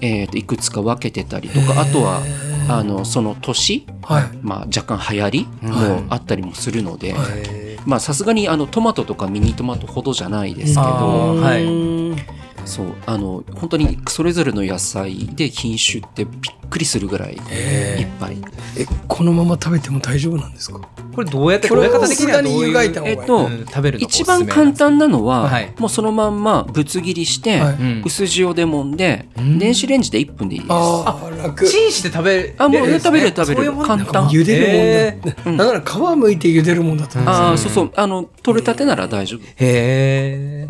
[0.00, 2.20] えーといくつか分けてたりとかあとは
[2.68, 4.38] あのその年、はい。
[4.42, 7.42] まあ、若干流行りもあったりもするので、はい。
[7.44, 11.64] へまあさすがにあのトマトとかミニトマトほどじゃないですけあどーはい。
[11.64, 11.68] う
[12.14, 12.16] ん
[12.66, 18.36] そうあの本当にそれぞれの野菜で品種ってびっくりするぐらいいっぱい。
[18.78, 20.78] えこのまま食べても大丈夫なんですか？
[20.78, 23.18] ーこれどうやってこれは食べ方的にはどういうがに湯がいた方がいい。
[23.18, 25.72] えっとうん食べる一番簡単なのは、はい。
[25.78, 27.74] もうそのまんまぶつ切りして、はい。
[27.74, 28.02] うん。
[28.04, 29.58] 薄塩で揉んで、ん。
[29.58, 30.72] 電子レンジで1分でいいです。
[30.72, 31.66] ああ楽。
[31.66, 34.28] チンして食べれるあもう食べれる食べれる簡単。
[34.28, 35.66] 茹でるもんだ。
[35.66, 35.80] から
[36.14, 37.92] 皮むいて茹でるもんだと思うんですああ、うんそうそう。
[37.94, 39.40] あの、取れたてなら大丈夫。
[39.40, 40.66] へえ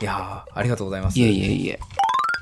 [0.00, 1.18] いやーありがとうございます。
[1.18, 1.78] いえいえいえ。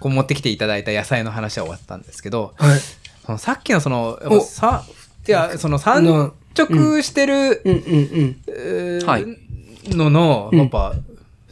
[0.01, 2.81] こう持ってきていただいた野菜の話は終わったんですけどはい。
[3.27, 4.85] そのさっきのそのさ
[5.27, 8.43] いやその産な直してる、うんうんうん。
[8.49, 9.27] えーはい。
[9.95, 10.59] のの、うん。
[10.59, 10.95] やっぱ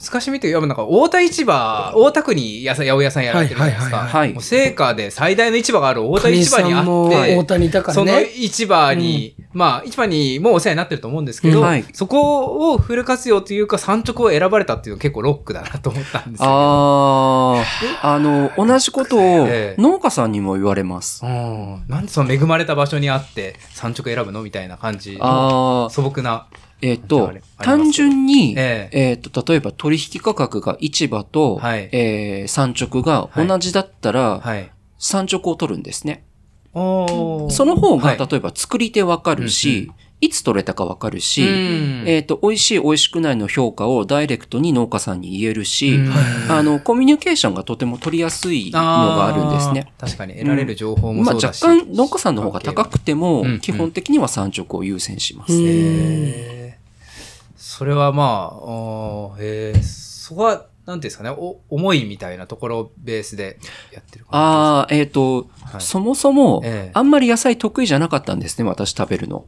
[0.06, 11.64] 難しみというかなんか大田市場大田区に野菜八百屋さんやられてるじゃないですか、はいはいはいもう成果で最大の市場がある大田市場にあって大田にいたからそのね市場に、まあ市場にもうお世話になってると思うんですけど、うん。
[11.64, 11.84] はい。
[11.92, 16.46] そこをフル活用というか産直を選ばれたっていうのは結構ロックだなと思ったんですよ。
[16.48, 17.64] あ
[18.02, 19.80] あ、あの、同じことをええ。
[19.80, 21.24] 農家さんにも言われます。
[21.24, 26.48] うんなんでその恵まれた場所にあって産直選ぶのみたいな感じのああ、素朴な。
[26.82, 29.12] えっ、とあれあります、単純に、ええ。
[29.14, 31.88] っ、と、例えば取引価格が市場と、はい。
[31.92, 34.70] えー産直が同じだったら、はい。
[34.98, 36.24] 産直を取るんですね。
[36.74, 38.18] その方が、はい。
[38.18, 42.04] 例えば作り手わかるし、うんいつ取れたかわかるし、うん。
[42.06, 46.12] えっ、と、美味しい美味しくないの評価をダイレクトに農家さんに言えるし、うん。
[46.50, 49.92] あの、コミュニケーションがとても取りやすいのがあるんですね。
[49.98, 51.86] あー確かに得られる情報もまあ、若そうだし。
[51.86, 53.60] 干農家さんの方が高くても、うん。
[53.60, 55.52] 基本的には産直を優先します。
[55.52, 56.65] うんへー
[57.76, 63.58] それはまあ、おーへーそこは、なんていうんですかね、お思いみたいなところをベースで
[63.92, 65.80] やってる感ああ、えっ、と、はい。
[65.82, 66.90] そもそも、ええ。
[66.94, 69.44] あんまり野菜得意じゃなかったんですね、私食べるの。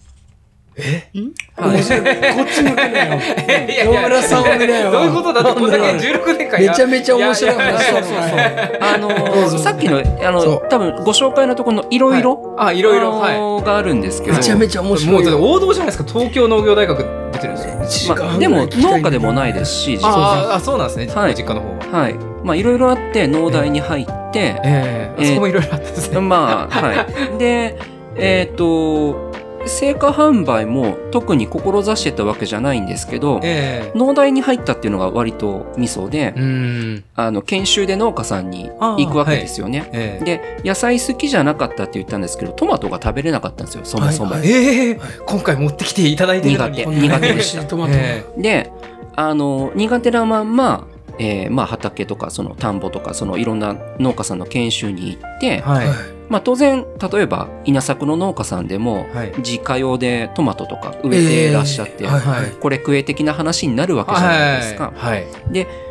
[1.57, 2.01] 面白い。
[2.01, 3.21] こっち向くなよ。
[3.21, 3.93] じですか。
[3.93, 4.91] 野村さんを見なよ。
[4.93, 10.03] どういうことだって、こんだけ16年間やめちゃめちゃ面白い話ややだねあのさっきの、あ
[10.41, 12.77] そう、の多分ご紹介のところのいろいろ、はい。
[12.77, 12.99] あいろい。
[13.01, 15.23] ろあのがあるんですけど、めちゃめちゃ面も白い。
[15.23, 16.99] うだって王道じゃないですか、東京農業大学
[17.33, 18.17] 出てるんですよ。
[18.17, 20.55] まあ、でも農家でもないですし、実は。
[20.55, 21.33] あそうなんですね、はい。
[21.33, 22.03] ご実家の方は。
[22.03, 22.15] はい。
[22.45, 25.17] まあ、いろいろあって、農大に入って、ええ。
[25.19, 26.21] あそこもいろいろあったんですね。
[26.21, 27.39] まあ、 はい。
[27.39, 27.77] で、
[28.17, 29.33] えっ、と、
[29.69, 37.05] 成果販売も特に志してたわけじゃないんですけど、ええ農大に入ったっていうのが割とミソで、うん。
[37.15, 39.89] あの、研修で農家さんに行くわけですよね。
[39.93, 44.33] ええで、野菜好きじゃなかったって言ったんですけど、トマトが食べれなかったんですよ、そもそも。
[44.33, 46.85] はいはいええ今回持ってきていただいてるのに。
[46.85, 48.71] 苦手苦手美でしたトマトえで、
[49.17, 50.87] あの、苦手なまんま、
[51.19, 55.89] えーまあ畑とかその田んぼとかそのいろんな農家さんの研修に行って、えはい。
[56.29, 59.33] まあ当然例えば稲作の農家さんでもはい。
[59.39, 64.93] 自家用でトマトとか植えてらっしゃって、えーはいはいこれ食え的な話になるわけじゃないですか。
[64.95, 65.27] はい。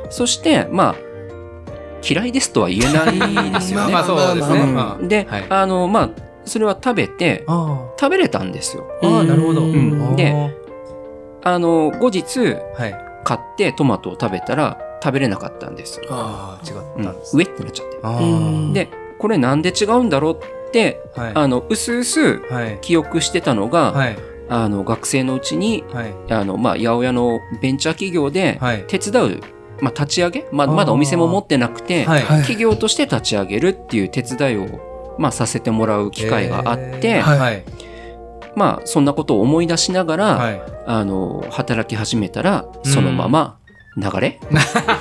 [0.09, 0.95] そしてまあ
[2.07, 3.91] 嫌いですとは言えないですよね。
[3.93, 5.07] まあそうですね。
[5.07, 6.09] で、はいあのまあ
[6.45, 8.85] それは食べてあ食べれたんですよ。
[9.03, 9.07] あ。
[9.07, 9.61] ああ、なるほど。
[9.61, 10.53] うんで
[11.43, 12.39] あの後日
[12.77, 13.03] はい。
[13.23, 15.99] 買ってトマトを食べたら食べれなかったんです。
[16.09, 17.35] ああ、違っうんたんです。
[17.35, 17.97] 上ってなっちゃって。
[18.03, 18.87] あうんで
[19.19, 21.21] これなんで違うんだろうってあ。
[21.21, 21.31] はい。
[21.35, 22.77] あの薄々はい。
[22.81, 24.17] 記憶してたのが、はい。
[24.49, 26.13] あの学生のうちにはい。
[26.29, 28.83] あの、まあ、八百屋のベンチャー企業ではい。
[28.87, 29.39] 手伝う、
[29.81, 37.63] まあ、立ち上げ、まあ、まだお店も持ってなくて、企業として立ち上げるっていう手伝いを、まあ、させてもらう機会があって、えーはい。
[38.55, 40.61] まあそんなことを思い出しながら、はい。
[40.87, 43.59] あの働き始めたらうんそのまま
[43.97, 44.39] 流れ？
[44.51, 44.57] 流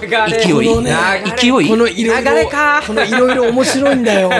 [0.09, 0.43] れ。
[0.43, 0.53] 勢い。
[0.53, 0.95] このね
[1.37, 1.51] 勢い？
[1.69, 2.83] このいろいろ流れか。
[2.87, 4.31] このいろいろ面白いんだよ。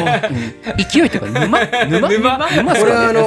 [0.91, 1.11] 勢い？
[1.11, 1.59] とか沼？
[1.87, 2.09] 沼？
[2.09, 2.39] 沼。
[2.57, 3.25] 沼これはあの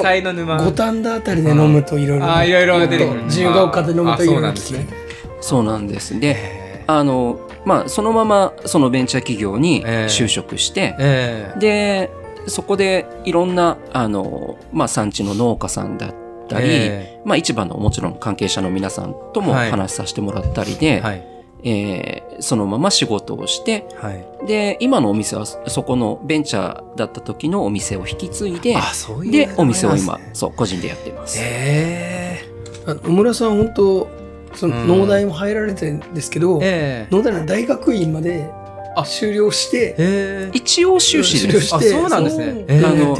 [0.66, 6.20] 五反田あたりで飲むといろいろあーいろいろ出てくる自由が丘で飲むといろいろ聞きあそうなんですね。
[6.20, 6.80] そうなんです。
[6.82, 10.06] でえあのまあそのままそのベンチャー企業にええ。
[10.06, 11.54] 就職して、え。
[11.60, 12.10] で
[12.48, 16.14] そこでいろんなあの、まあ、産地の農家さんだっ
[16.50, 19.72] たり、えまあ、市場のもちろん関係者の皆さんともはい。
[19.72, 21.26] 話させてもらったりで、はい。
[21.64, 24.48] えーそのまま仕事をしてはい。
[24.48, 28.76] で今のお店はそそこのベンチャーだった時のお店を引き継いで
[29.14, 31.38] ういうでお店を今そう個人でやっています。
[31.42, 32.46] え
[32.88, 34.08] あ野村さん本当
[34.56, 34.88] そのうん。
[34.88, 37.08] 農大も入られてるんですけど、ー、え。
[37.10, 38.50] ー、農大の大学院まで
[38.96, 41.68] あ修了してえー、一応修士です。
[41.68, 41.96] 修了して。
[41.96, 42.66] あそうなんですね。
[42.84, 43.16] あの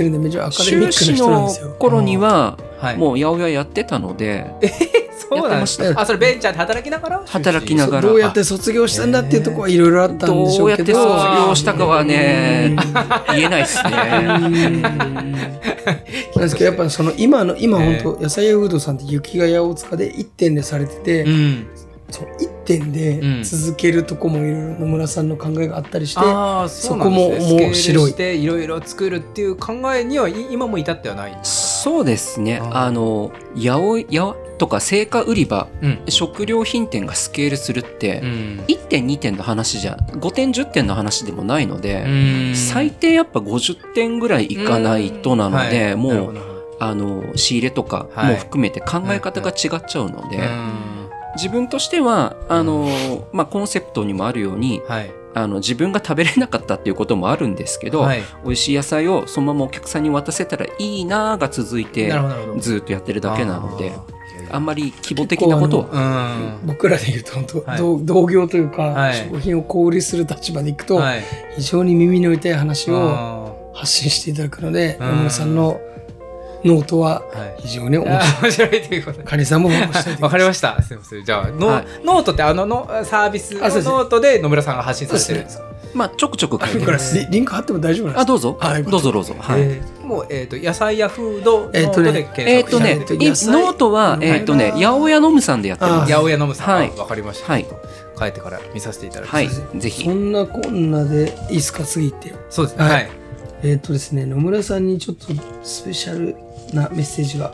[0.52, 2.98] 修士の頃にははい。
[2.98, 4.50] もう八百屋やってたので、
[5.30, 7.24] そうなんですやってまあそれベンチャーで働きながら？
[7.26, 8.02] 働きながら。
[8.02, 10.94] どうやって卒業したんだっていうところはいろいろあったんでしょうけど。
[10.94, 12.76] どうやって卒業したかはね
[13.36, 13.92] 言えないですね。
[13.92, 15.34] なん
[16.36, 21.68] ですけどやっぱその今の今え本当野菜屋フードさんって雪ヶ谷大塚で1点でされてて、うん。
[22.10, 23.44] その1点でうん。
[23.44, 28.44] 続けるとこもいろいろ野村さんの考えがあったりして、ああそうなんそこも面白い。
[28.44, 31.38] いろいろ作るっていう考えにはい今も至ってはない。
[31.44, 32.62] そうですね。
[32.72, 36.00] あの八百屋とか青果売り場、うん。
[36.08, 38.60] 食料品店がスケールするって、ん。
[38.68, 42.56] 1点2点の話じゃ5点10点の話でもないので、うん。
[42.56, 45.96] 最低やっぱ50点ぐらいいかないとなので、はい。
[45.96, 46.38] もう
[46.82, 48.34] あの仕入れとかはい。
[48.34, 50.99] も含めて考え方が違っちゃうので、うん
[51.40, 52.90] 自分としてはあの、
[53.32, 55.12] まあ、コンセプトにもあるようにはい。
[55.36, 58.24] あの自分が食べれなかったっていうこともあるんですけど、はい。
[58.44, 62.12] 美味しい野菜をそのままお客さんに渡せたらいいなが続いて
[62.58, 64.20] ずっとやってるだけなのであ
[64.52, 66.58] あんまり規模的なことは。
[66.64, 66.68] うん。
[66.68, 67.78] 僕らで言うと本当、はい。
[67.78, 69.16] 同同業というか、はい。
[69.16, 71.24] 食品を小売りする立場でいくと、はい。
[71.56, 75.08] 非常に耳の痛い話をあ発信していただくので、うん。
[75.08, 75.80] 野村さんの
[76.64, 77.24] ノートは
[77.60, 78.42] 非常に面白い。
[78.44, 79.24] 面白いということで。
[79.24, 79.70] カニさんも
[80.20, 80.82] わかりました。
[80.82, 81.26] すみません。
[81.26, 81.86] じゃあ、ノ,、はい。
[82.04, 85.64] ノートってあののサービスのノートで野村さんが発信されてるんですか？
[85.94, 87.20] まあちょくちょく書いて。
[87.20, 88.22] リリンク貼っても大丈夫なんですか？
[88.22, 88.84] あどうぞ、はい。
[88.84, 89.36] どうぞどうぞ。
[89.40, 89.62] はい。
[89.62, 96.12] えーもう、えっ、と、野菜やフードノえーとねえっ、索とね、ノートは、えっ、とね、八百屋のむさんでやってます。
[96.12, 96.92] あ八百屋のむさん、はい。
[96.98, 97.54] わかりました。
[97.54, 97.68] はい。
[98.18, 99.62] 帰ってから見させていただきます。
[99.62, 100.06] はい、ぜひ。
[100.06, 100.10] そ。
[100.10, 101.84] んなこんなでいいですか？
[101.84, 102.84] 次行ってそうですね。
[102.84, 102.94] はい。
[102.94, 103.10] はい。
[103.62, 105.28] えっ、とですね野村さんにちょっと
[105.62, 106.36] スペシャル
[106.76, 107.54] なメッセージが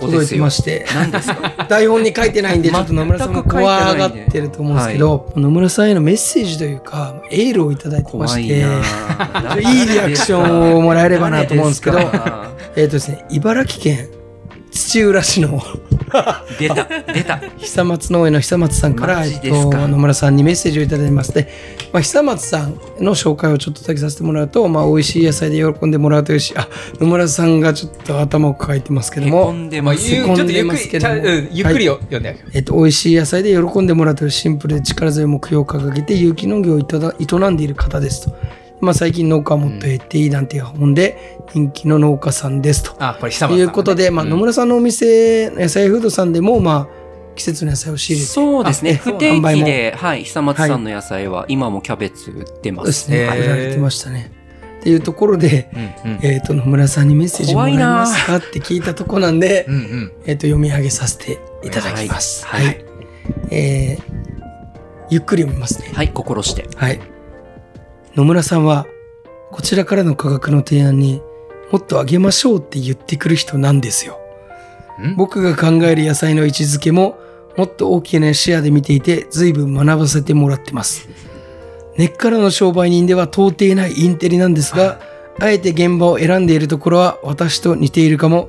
[0.00, 0.28] 届い。
[0.28, 0.86] てまして。
[1.68, 8.50] 台本に書いてないんでちょっと野村さんも怖がってると思うんですけど、野村さんへのメッセージというかエールをいただいてましていい
[9.86, 11.98] リアクションをもらえればなと思うんですけど
[12.76, 14.08] えっとですね茨城県
[14.70, 15.62] 土浦市の
[16.58, 17.40] 出た、出た。
[17.58, 21.48] 久松農園の久松さんから、マえっと、野村さんにメッセージをいただいてまして、
[21.92, 26.68] まあ、久松さんの紹介をちょっとだけさせてもらうと、まあ、美味しい野菜で喜んでもらうというしあ
[27.00, 30.08] 野村さんがちょっと頭を抱えてますけどへこも、まあ、んでます。
[30.08, 32.44] けどもちゃうんゆっくりよ、読んであげる。
[32.52, 38.36] えっと、美味しい野菜で喜んでもらうというシンプルで力強い目標を掲げて有機農業を営営んでいる方ですと。
[38.80, 42.94] まあ、最近農家はもっと減っていいなんていう本で人気の農家さんですと。
[42.98, 43.56] あ、これ久と松さん、ね。
[43.56, 49.00] いうことで、まあ、うん野村さんのお店、野菜フードさんでも、まあ、季節の野菜を仕入れて、そうですね。
[49.00, 52.78] あ不定販売も期で、はい、久松さんの野菜は今もキャベツ売ってま。
[52.78, 54.30] そうですすね、売られてましたね。
[54.80, 55.70] っていうところで、
[56.04, 56.18] うんうん。
[56.22, 60.12] えっ、と、野村さんにメッセージもらえますかって聞いたとこなんでう、んうん。
[60.26, 62.46] えっ、と、読み上げさせていただきます。
[62.46, 62.84] はいはい
[63.50, 64.16] えー
[65.08, 65.90] ゆっくり読みますね。
[65.94, 66.68] はい、心して。
[66.76, 67.00] はい。
[68.16, 68.86] 野村さんは、
[69.52, 71.20] こちらからの価格の提案に
[71.70, 74.18] もっと上げましょうって言ってくる人なんですよ。
[75.06, 75.16] ん？
[75.16, 77.18] 僕が考える野菜の位置づけも
[77.58, 81.10] もっと大きな視野で見ていて随分学ばせてもらってます。
[81.98, 84.98] 根っからの商売人では到底ないインテリなんですが、
[85.38, 88.48] あえて現場を選んでいるところは私と似ているかも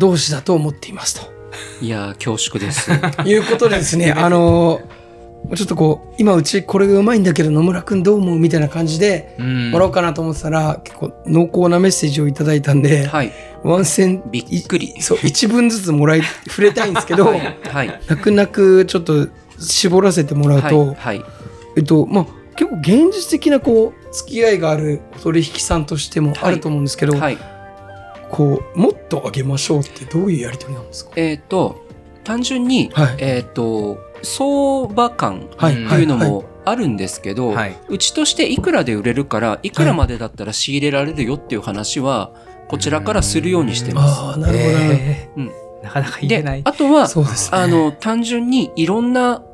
[0.00, 1.32] 同志だと思っていますと。
[1.80, 2.90] いやー、恐縮です。
[3.24, 5.05] いうことでですね、あのー
[5.54, 13.32] ちょっとこう、今うちこれがうまいんだけど野村くんどう思うみたいな感じでうんもらおうかなと思ってたら、結構濃厚なメッセージをいただいたんで、はい。
[13.62, 17.34] ワンセン、びっくりいそう、一文ずつもらい、 触れたいんですけど、は
[17.84, 18.00] い。
[18.08, 20.70] 泣く泣くちょっと絞らせてもらうはい。
[20.70, 21.24] と、はい。
[21.76, 27.38] えっと、まあ、結構現実的なこう、付き合いがあるお取引さんとしてもあると思うんですけど、はい。
[28.30, 31.12] こう、もっと上げましょうってどういうやりとりなんですか？
[31.16, 31.76] えっ、と、
[32.24, 42.32] 単純に、はいえっ、と、相場感っていうのはいもあるんですけど、はいうちとしていくらで売れるから、いくらまでだったら仕入れられるよっていう話は、
[42.68, 44.20] こちらからするようにしてます。
[44.20, 44.94] ああ、なるほどなるほど。
[44.94, 45.50] えーうん
[45.82, 46.62] なかなか言えなでい、。
[46.64, 47.14] あとは、ね。
[47.52, 49.44] あの、単純にいろんな、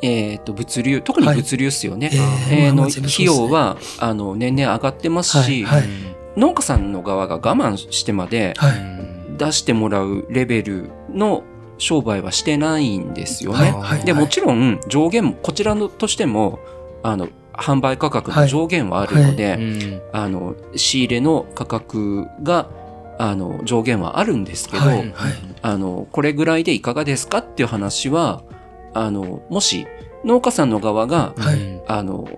[0.00, 2.10] えっ、と、物流、特に物流っすよね。
[2.14, 5.88] えーえーの費用は、あの、年々上がってますし、はいはい
[6.36, 9.02] 農家さんの側が我慢してまではい
[9.36, 11.42] 出してもらうレベルの
[11.82, 13.58] 商売はしてないんですよね。
[13.58, 16.60] はいはいで、もちろん上限も、こちらのとしても、
[17.02, 20.02] あの、販売価格の上限はあるので、うん。
[20.12, 22.70] あの、仕入れの価格が、
[23.18, 25.12] あの、上限はあるんですけど、はいはい。
[25.60, 28.42] あの、これぐらいでいかがですかっていう話は、
[28.94, 29.86] あの、もし
[30.24, 31.82] 農家さんの側が、はい。
[31.88, 32.28] あの、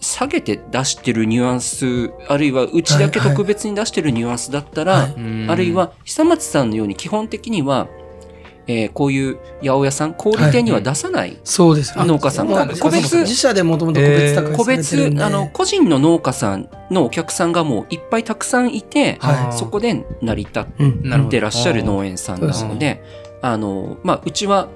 [0.00, 5.14] 下げて出してるニュアンス、あるいはうちだけ特別に出してるニュアンスだったら、はい。
[5.16, 5.50] うん。
[5.50, 7.88] あるいは久松さんのように基本的には、
[8.66, 11.38] えーこういう八百屋さん、小売店には出さない。
[11.44, 11.96] そうです。
[11.96, 19.56] よ農家さんが個別自社でもともと個別個別、あの、個人の農家さんのお客さんがもういっぱいたくさんいて、はい。
[19.56, 23.02] そこで成り立ってらっしゃる農園さんなので、
[23.42, 24.68] あの、まあ、うちは、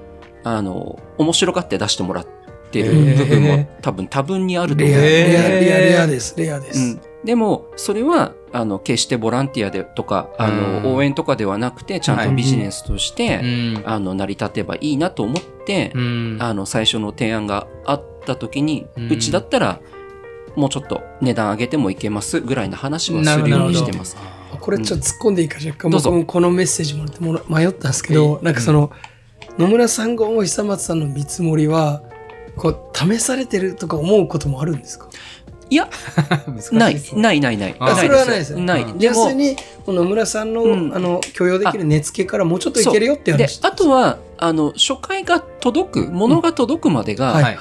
[0.43, 2.27] あの、面白がって出してもらっ
[2.71, 6.79] てる部分も多分多分にあると思うので、レア、レアです、レアです。
[6.79, 10.95] うん、でもそれはあの決してボランティアでとかあの、うん。
[10.95, 13.83] 応援とかではなくてちゃんとビジネスとして、うん。
[13.85, 16.37] あの成り立てばいいなと思って、うん。
[16.39, 19.81] あの最初の提案があった時に、ううんちだったら
[20.55, 24.17] もうちょっと値段上げてもいけますぐらいの話はするようにしてます。
[24.59, 28.91] これちょっと突っ込んでいいか若干僕もこのメッセージもらってもら迷ったんですけど、なんかその、
[29.57, 32.01] 野村さんが思う久松さんの見積もりは、
[32.57, 35.07] こう、試されてるとか思うこともあるんですか？
[35.69, 35.87] いや
[36.71, 37.75] ないないないない。
[37.79, 38.83] あそれはないですよない。
[38.83, 38.97] うん。
[38.97, 39.29] でも
[39.85, 40.91] この野村さんの、うん。
[40.95, 43.59] あの、許容できる値付けからもうちょっといけるよっていうで話。
[43.63, 47.57] あとはあの初回が届く物が届くまでが、はい。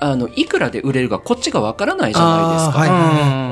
[0.00, 2.92] あのいくらで売れるかこっちがわからないじゃないですか。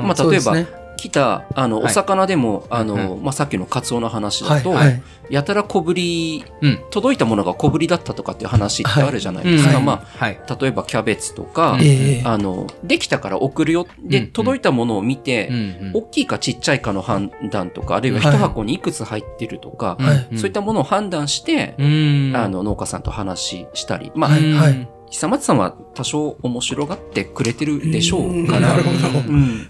[0.03, 1.85] まあ、例えば、来たあの、はい。
[1.85, 5.01] お魚でもあの、うまあ、さっきのカツオの話だと、はい、はい。
[5.31, 6.79] やたら小ぶりうん。
[6.91, 10.39] 届いたものが小ぶりだったとかっていう話ってあるじゃないですか、はいまはい。
[10.47, 13.87] あ、例えばキャベツとか、ええあのできたから送るよ。
[14.03, 18.35] で、うん届いたものを見て、うん大きいかちっちゃいかの判断とかあるいははい。
[18.35, 20.37] 一箱にいくつ入ってるとか、はい。
[20.37, 22.33] そういったものを判断して、うん。
[22.35, 24.53] あの農家さんと話したり、まあはい。
[24.53, 24.87] はい。
[25.11, 29.19] 久松さんは多少面白がってくれてるでしょうから、なるほど。
[29.19, 29.69] うん、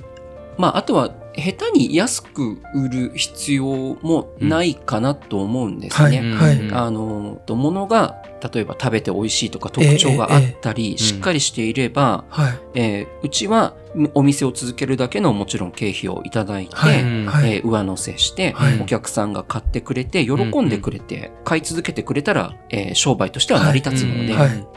[0.57, 1.09] まああとは
[1.41, 3.65] 下手に安く売る必要
[4.01, 6.34] もないかなと思うんですはい、ね。
[6.34, 6.60] はい。
[6.60, 8.21] うんあのと物が
[8.54, 12.60] 例えば食べて美味しいとか特徴があったり、えしっかりしていれば、はい。
[12.73, 13.75] えーうちは
[14.13, 17.01] お店を続けるだけのもちろん経費をいただいて、はい。
[17.01, 17.56] うんはい。
[17.58, 24.67] えー上乗せして、はいお客さんが買ってくれて喜んでくれて、買い続けてくれたら、えー商売としては成り立つので、はいはい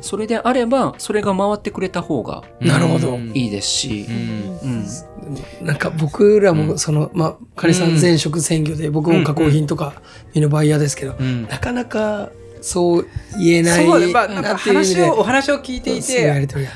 [0.00, 3.14] それであればそれが回ってくれた方がなるほど。
[3.14, 4.06] うんいいですし、
[5.60, 9.94] なんか僕らもその、まあ、カニさん前職専業で、僕も加工品とか
[10.34, 11.46] 見るバイヤーですけど、うん。
[11.48, 13.06] なかなかそう
[13.38, 16.30] 言えないそうまあなんか話をお話を聞いていて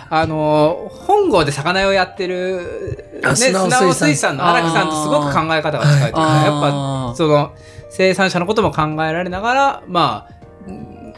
[0.09, 3.95] あの本郷で魚屋をやってる、ね、あ砂尾水産。
[3.95, 7.55] 水産の荒木さんとすごく考え方が近いというかやっぱその
[7.91, 10.35] 生産者のことも考えられながらまあ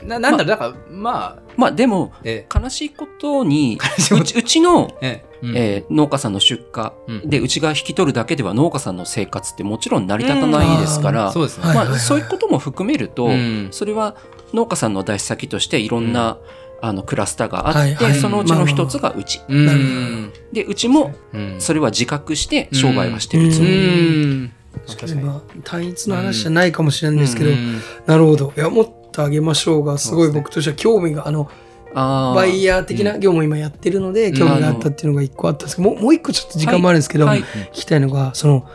[0.06, 4.22] ななんだろうだからまあまあでもえ悲しいことに悲しいこと。
[4.22, 5.36] うちうちの、ええ。
[5.42, 5.56] うん。
[5.56, 7.28] えー農家さんの出荷うん。
[7.28, 13.68] でうちが引き取るだけでは農家さんの生活ってもちろん成り立たないですから、そうですね、はいまあ、そういうことも含めると、うん。
[13.70, 14.16] それは
[14.54, 16.38] 農家さんの出し先としていろんな、
[16.82, 18.14] あのクラスターがあって、はいはい。
[18.14, 19.66] そのうちの一つがうち、うん。
[19.66, 21.56] なるでうちもうん。
[21.58, 24.52] それは自覚して商売はしてるつうもり、ん。
[24.86, 25.14] 確かに。
[25.22, 27.80] まあ単一の話じゃないかもしれないんですけど、うん。
[28.06, 28.52] なるほど。
[28.56, 31.50] いやもあげましょうがすごい僕としては興味があの
[31.94, 37.42] バイヤー的な業務を今やってるので、興味があったっていうのが一個あったんですけど、もうもう一個ちょっと時間もあるんですけど、はい。
[37.42, 38.68] 聞きたいのがその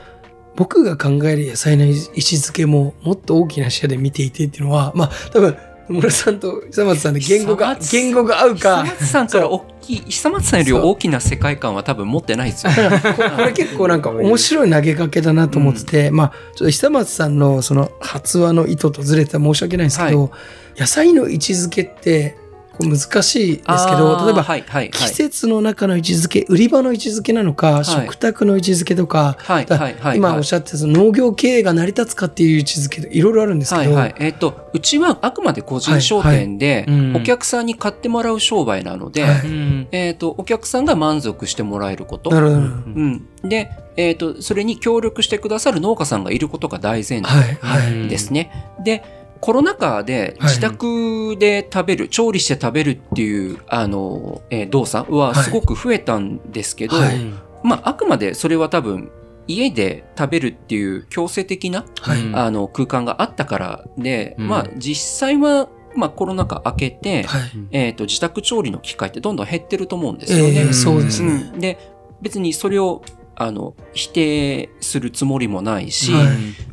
[0.55, 8.83] 僕が考える野菜の位置づけももっと大きな視野で見ていてっていうのはまあ多分野村さんと久松さんで言語が言語が合うか。
[8.83, 12.71] 久松さんから大きい久松さんより大きな世界観は多分持ってないですよ。
[12.73, 20.31] こ これ結構なんか面白い投げかけだなと思ってて、まあちょっと久松さんのその発話の意図とずれて申し訳ないんですけど、
[20.77, 22.37] 野菜の位置づけって
[22.81, 25.13] こう難しいですけど例えばはいはい季はい。
[25.13, 27.85] 節の中の位置づけ売り場の位置づけなのか、い。
[27.85, 34.15] 食卓の位置づけとか、はいだはいはい今おっしゃってた農業経営が成り立つかっていう位置づけいろいろあるんですけど、はいはい。
[34.19, 37.05] えっ、と、うちはあくまで個人商店ではいはい。
[37.09, 39.47] うん、お客さんに買ってもらう商売なので、はい。
[39.47, 42.29] うんえっ、と、お客さんが満足してもらえること。
[42.31, 43.27] なるほど、うん。
[43.43, 48.51] で、えっ、と、それに協力してくださる農家さんがいることが大前はい提はい、ですね。
[48.83, 57.17] で、コロナ禍ではい自宅で食べる、調理して食べるっていう、あの、えー動作はすごく増えたんですけど、はい
[57.63, 59.11] まあ、あくまでそれは多分、
[59.47, 61.85] 家で食べるっていう強制的な
[62.33, 67.51] あの空間があったからで、うんまあ実際はまあ、コロナ禍明けて、はい。
[67.71, 70.53] えっ、と、自宅調理の機会ってどんどん減ってると思うんですよね。
[70.55, 71.33] ええそうですうね。
[71.33, 71.77] ん、で、
[72.21, 73.01] 別にそれを、
[73.43, 76.27] あの、否定するつもりもないし、はい。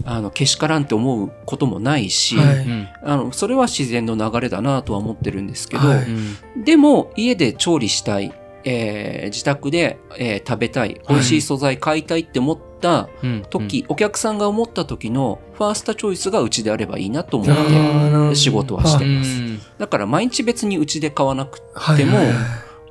[0.04, 2.56] あの、けしからんって思うこともないし、はい。
[2.58, 6.64] うんあの、それは自然の流れだなとは思ってるんですけど、はい。
[6.64, 8.32] でも、家で調理したい、
[8.64, 13.42] えー自宅で、えー食べたい、美味しい素材買いたいって思ったうん。
[13.48, 19.30] 時、お客さんが思った時のファーストチョイスがうちであればいいなと思あって仕事はしてうんます。
[19.78, 21.98] だから毎日別にうちで買わなくはい。
[21.98, 22.28] でもはい。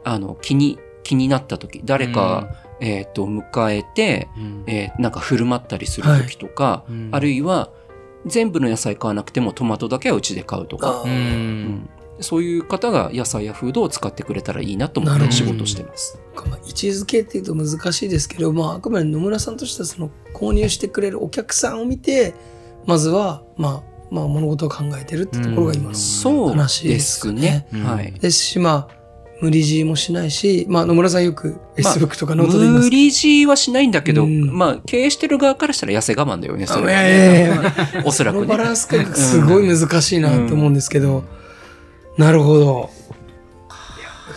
[0.03, 2.47] あの、気に、気になった時、誰か、
[2.79, 4.63] えっ、と、迎えて、うん。
[4.67, 7.09] えーなんか振る舞ったりする時とか、うん。
[7.11, 7.71] あるいは、
[8.25, 11.89] 全部の野菜買わなくてもトマトだけはうちで買うとか、うん。
[12.19, 16.19] そういう方が野菜やフードを使ってくれたらいいなと思って仕事してます。
[16.35, 22.33] まあ位置づけっていうと難しいですけど、まあ、あくまで野村さんとしてはその購入してくれるお客さんを見て
[22.85, 27.67] まずは、まあ、まあ物事を考えてるってところが今のそう話でですね。
[27.73, 28.11] うんはい。
[28.13, 28.96] ですしまあ
[29.41, 32.89] 無理強いもしないし、まあ、野村さんよくまあ Facebook とかノートで言います。
[32.89, 34.57] けど、無理強いはしないんだけど、うん。
[34.57, 36.93] まあ、経営してる側からしたら痩せ我慢だよね、それ。
[36.93, 37.73] はいやいや。
[38.05, 38.45] おそらくね。
[38.45, 41.23] このバランス感覚すごい難しいなと思うんですけど、
[42.17, 42.89] なるほど。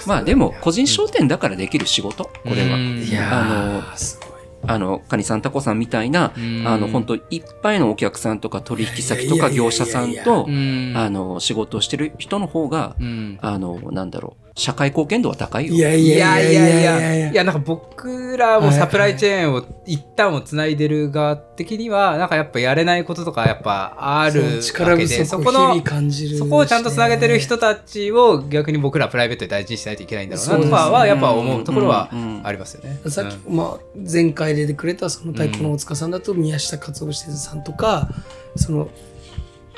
[0.06, 2.76] まあ、でも、個人商店だからできる仕事、これは。
[2.76, 3.02] うん。
[3.02, 4.30] いやあーすごい。
[4.66, 6.66] あの、カニさん、タコさんみたいな、うん。
[6.66, 10.92] あの、本当いっぱいのお客さんとか取引先とか業者さんとう、ん。
[10.94, 13.38] あの、仕事をしてる人の方が、うん。
[13.40, 15.74] あの、なんだろう、社会貢献度は高いよ。
[15.74, 16.70] いやいいやいやいや。
[16.70, 33.00] いやいやいやなんか僕らもサプライチェーンを一旦をつないでる側的にはなんかやっぱやれないこととかやっぱあるわけでそこの々感じるそこをちゃんとつなげてる人たちを逆に僕らプライベートで大事にしないといけないんだろうなとかはやっぱ思うところはうんうんありますよね。
[33.08, 38.08] さっき、まあ、前回出てくれたその太鼓の大塚さんだと宮下勝夫施設さんとか、
[38.56, 38.88] その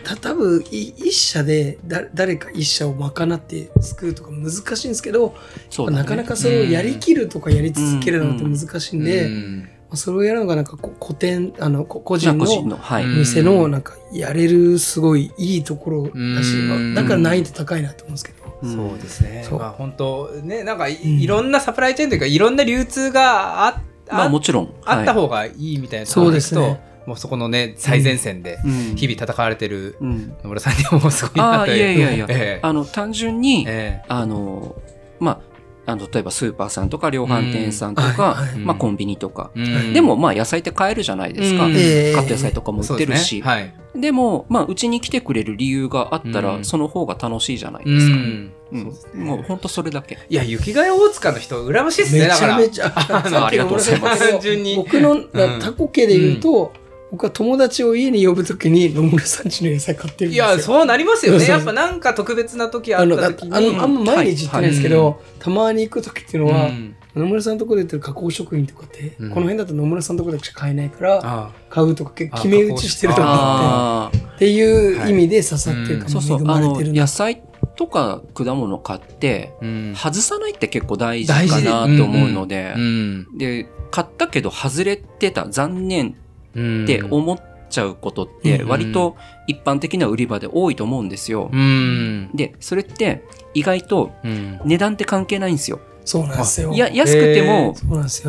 [0.03, 5.35] た多分い一社でだ誰か一社を賄って救うとか難しいんですけど、
[5.79, 5.87] ね。
[5.91, 9.61] なかなかそれをやりきるとかやり続けるのって難しいんで、うん。
[9.61, 12.47] まあ、それをやるのがなんかこ古典あのこ個まあ人の。
[12.47, 12.79] 個人の、
[13.19, 18.59] 店のなんかやれるすごいいいところだし、だから難易度高いなと思うんですけど。
[18.63, 18.75] うん。
[18.75, 19.45] そうですね。
[19.49, 19.59] そう。
[19.59, 24.75] まあ本当ねなんかい,、ろんなサプライチェーンというかいろんな流通があまああもちろん。
[24.85, 28.97] あったはい方がいいみたいなところでいくと、そうですねもうそこのね最前線でうん。
[28.97, 30.37] 日々戦われてるうん。
[30.43, 32.61] 野村さんにはもうすごいなといやいやいや、ええ。
[32.63, 34.77] あの、単純に、えあの、
[35.19, 35.53] まあ、
[35.85, 38.65] あの例えばスーパーさんとか量販店さんとか、うん。
[38.65, 39.93] まあ、コンビニとか、えうん。
[39.93, 41.77] でもまあ野菜って買えるじゃないですか、うん。
[41.77, 43.41] ええカット野菜とかも売ってるし、そうですね。
[43.43, 44.01] はい。
[44.01, 46.65] でもまあうちに来てくれる理由があったら、うん。
[46.65, 48.53] その方が楽しいじゃないですか、うん。
[48.73, 49.25] うん。
[49.25, 50.19] もう本当それだけ。
[50.29, 52.55] いや雪ヶ谷大塚の人羨ましいですねめだから。
[52.55, 52.93] ちゃめちゃ。
[53.47, 54.31] ありがとうございます。
[54.31, 54.77] 単純に。
[54.77, 55.29] 僕のん。
[55.61, 56.73] タコ家で言うと、
[57.13, 60.57] 僕は友達を家に呼ぶときに野村さんちの野菜買ってるんいですよ。
[60.57, 61.47] やそうなりますよね。
[61.47, 63.55] やっぱなんか特別な時ああのだった時に。
[63.55, 64.03] あのあん。
[64.03, 65.17] ま毎日行ってないんですけど、はい。
[65.39, 66.97] たまに行く時っていうのは、うん。
[67.15, 69.29] 野村さんのとこで売ってる加工食品とかって、うん。
[69.29, 77.43] この辺だと野村さんのとこだけしか買えないからあ買うとか決め打ちしてるとかあってあっていう意味で刺さってるかはもそうそう恵まあのれてるな野菜
[77.77, 79.95] とか果物買ってうん。
[79.95, 83.37] 外さないって結構大事大事かなと思うので、うん。
[83.37, 86.22] で買ったけど外れてた残念うん
[86.53, 87.39] って思っ
[87.71, 88.69] ちゃうことってうん。
[88.69, 91.51] 割と一般的な売り場で多いと思うんですよ。
[91.53, 92.31] うん。
[92.35, 93.25] でそれって
[93.55, 94.61] 意外とうん。
[94.65, 95.81] 値段って関係ないんですよ。
[96.05, 96.73] そうなんですよ。
[96.73, 97.75] いや安くても。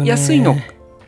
[0.05, 0.55] 安いの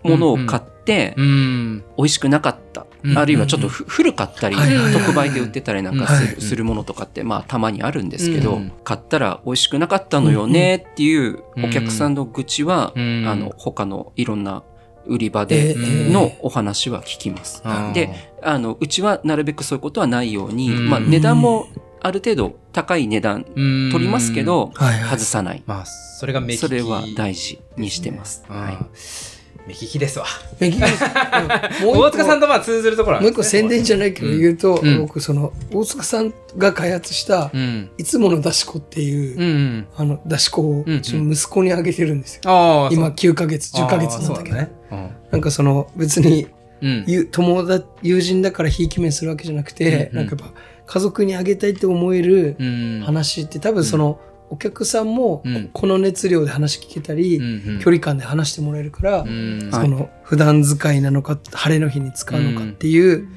[0.04, 1.84] ものを買ってうん。
[1.98, 3.18] 美味しくなかった、うん。
[3.18, 4.56] あるいはちょっとふ古かったり、
[4.94, 6.42] 特売で売ってたりなんかする,、はい。
[6.42, 8.72] するものとかってまあたまにあるんですけど、うん。
[8.84, 13.26] 買ったら美味しくなかったのよねっていうお客さんの愚痴は、うん。
[13.28, 14.64] あの他のいろんな
[15.08, 17.64] 売り場でえーのお話は聞きます。
[17.94, 18.10] で
[18.42, 20.90] あのうちはなるべくそういうことはないように、うん。
[20.90, 21.68] まあ、値段も
[22.02, 23.90] ある程度高い値段うん。
[23.92, 25.10] 取りますけど、はいはい。
[25.18, 25.64] 外さない。
[25.66, 26.62] まあそれが目利き。
[26.62, 28.44] それは大事にしてます。
[28.50, 28.78] うんはい。
[29.68, 30.26] 目利きですわ。
[30.60, 30.80] 目利き。
[30.80, 31.04] で す
[31.84, 35.00] 大塚さんとまあ通ずるところあもう一個宣伝じゃないけど言うと、うん。
[35.00, 37.90] 僕その大塚さんが開発したうん。
[37.98, 42.42] いつものだし粉っていう、あのだし粉をうんうちの息子にあげてるんですよ、
[42.92, 44.58] 今9ヶ月10ヶ月なんだけど、
[45.32, 46.48] なんかその別に
[46.82, 47.04] うん。
[47.08, 50.28] ゆ友達友人だからひいき目するわけじゃなくて、うんうん。
[50.28, 53.02] なんかやっぱ家族にあげたいって思えるうん。
[53.04, 54.20] 話って多分その、
[54.52, 55.70] お客さんもうん。
[55.74, 57.42] この熱量で話聞けたり、う
[57.78, 59.70] ん距離感で話してもらえるから、うん。
[59.72, 59.86] はい。
[59.86, 63.28] その普段使いなのか晴れの日に使うのかっていう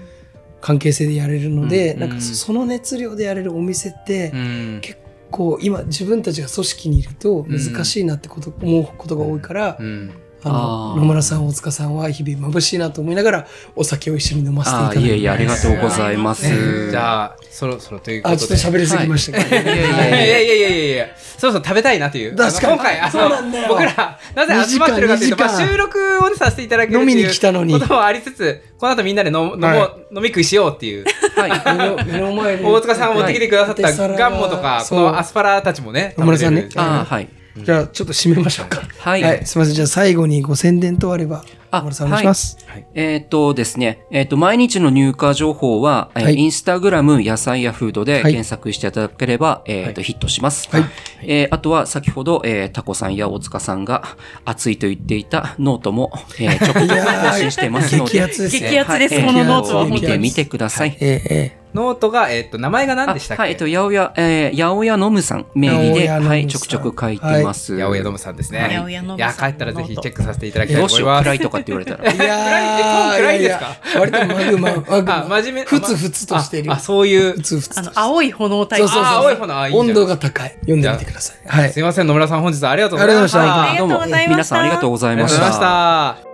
[0.60, 4.78] 関係性でやれるので、うんなんかそその熱量でやれるお店って、うん。
[4.82, 4.98] 結
[5.30, 10.10] 構今自分たちが組織にいると難しいなってこと、思うことが多いから、うん
[10.44, 15.00] あの野村さん大塚さんは日々眩しいなと思いながらお酒を一緒に飲ませていたあだいて。
[15.00, 16.90] ーいえいえありがとうございます。
[16.90, 18.44] じゃあそろそろということで。
[18.44, 19.66] あちょっと喋りすぎましたけど、い。
[19.66, 21.06] やいやいやいやいやいや。
[21.16, 22.36] そろそろ食べたいなという。
[22.36, 22.74] 確かに。
[22.74, 23.68] 今回あのそうなんだよ。
[23.68, 27.74] 僕らなぜ集まってるかというと、2時間まあ、収録をねさせていただける飲みに来たのに。
[27.74, 31.04] っていうこともありつつこの後みんなで飲もう、は飲み食いしようっていう。
[31.36, 31.76] はい。
[31.76, 36.68] 目の目の前に大塚さんが持ってきてくださったガンモとかこのアスパラたちもね野村さんね。
[36.76, 37.28] あーはい。
[37.64, 38.82] じゃあちょっと締めましょうか。
[38.98, 39.46] はい。
[39.46, 39.74] すみません。
[39.74, 42.56] じゃあ最後にご宣伝とあればあお願いします、
[42.94, 46.36] えっ、とですね、えっ、と、毎日の入荷情報は、えーはい。
[46.36, 48.22] インスタグラムやさいやふうどではい。
[48.32, 50.68] 検索していただければ、えっ、と、ヒットします。
[50.70, 50.84] はい。
[51.22, 56.94] えーあとは、先ほど、えータコさんや大塚さんが熱いと言っていたノートも、えーちょこちょこ
[57.30, 58.70] 更新してますので、激アツですね。
[58.70, 59.14] 激アツです。
[59.14, 60.96] はいこのノートは見てみてください。
[61.00, 63.42] えええノートが、えっと名前が何でしたっけ？
[63.42, 67.76] あはい、えっと、八百屋、えー、八百屋のむさん名義で、はい、ちょくちょく書いてます。
[67.78, 68.60] 八百屋のむさんですね。
[68.60, 71.24] 八百屋ノムさんいや、帰ったらぜひチェックさせていただきたいどうしよう、と思います。
[71.24, 72.10] 暗いとかって言われたら。
[72.10, 75.64] えいやー暗いですかやや割とマグママグあ、マ真面目。
[75.64, 77.40] ふつふつとしてるあ、あそういうふ。
[77.42, 78.88] つふつとあの、青い炎タイプ。
[78.88, 83.68] そうそうそうあ青い炎あいい温度が高い読んでみてくださいはいすいません、野村さん、本日はありがとうございました。
[83.68, 86.22] ありがとうございましたありがとうございました皆さんありがとうございましありがとうございまたし。
[86.22, 86.27] た。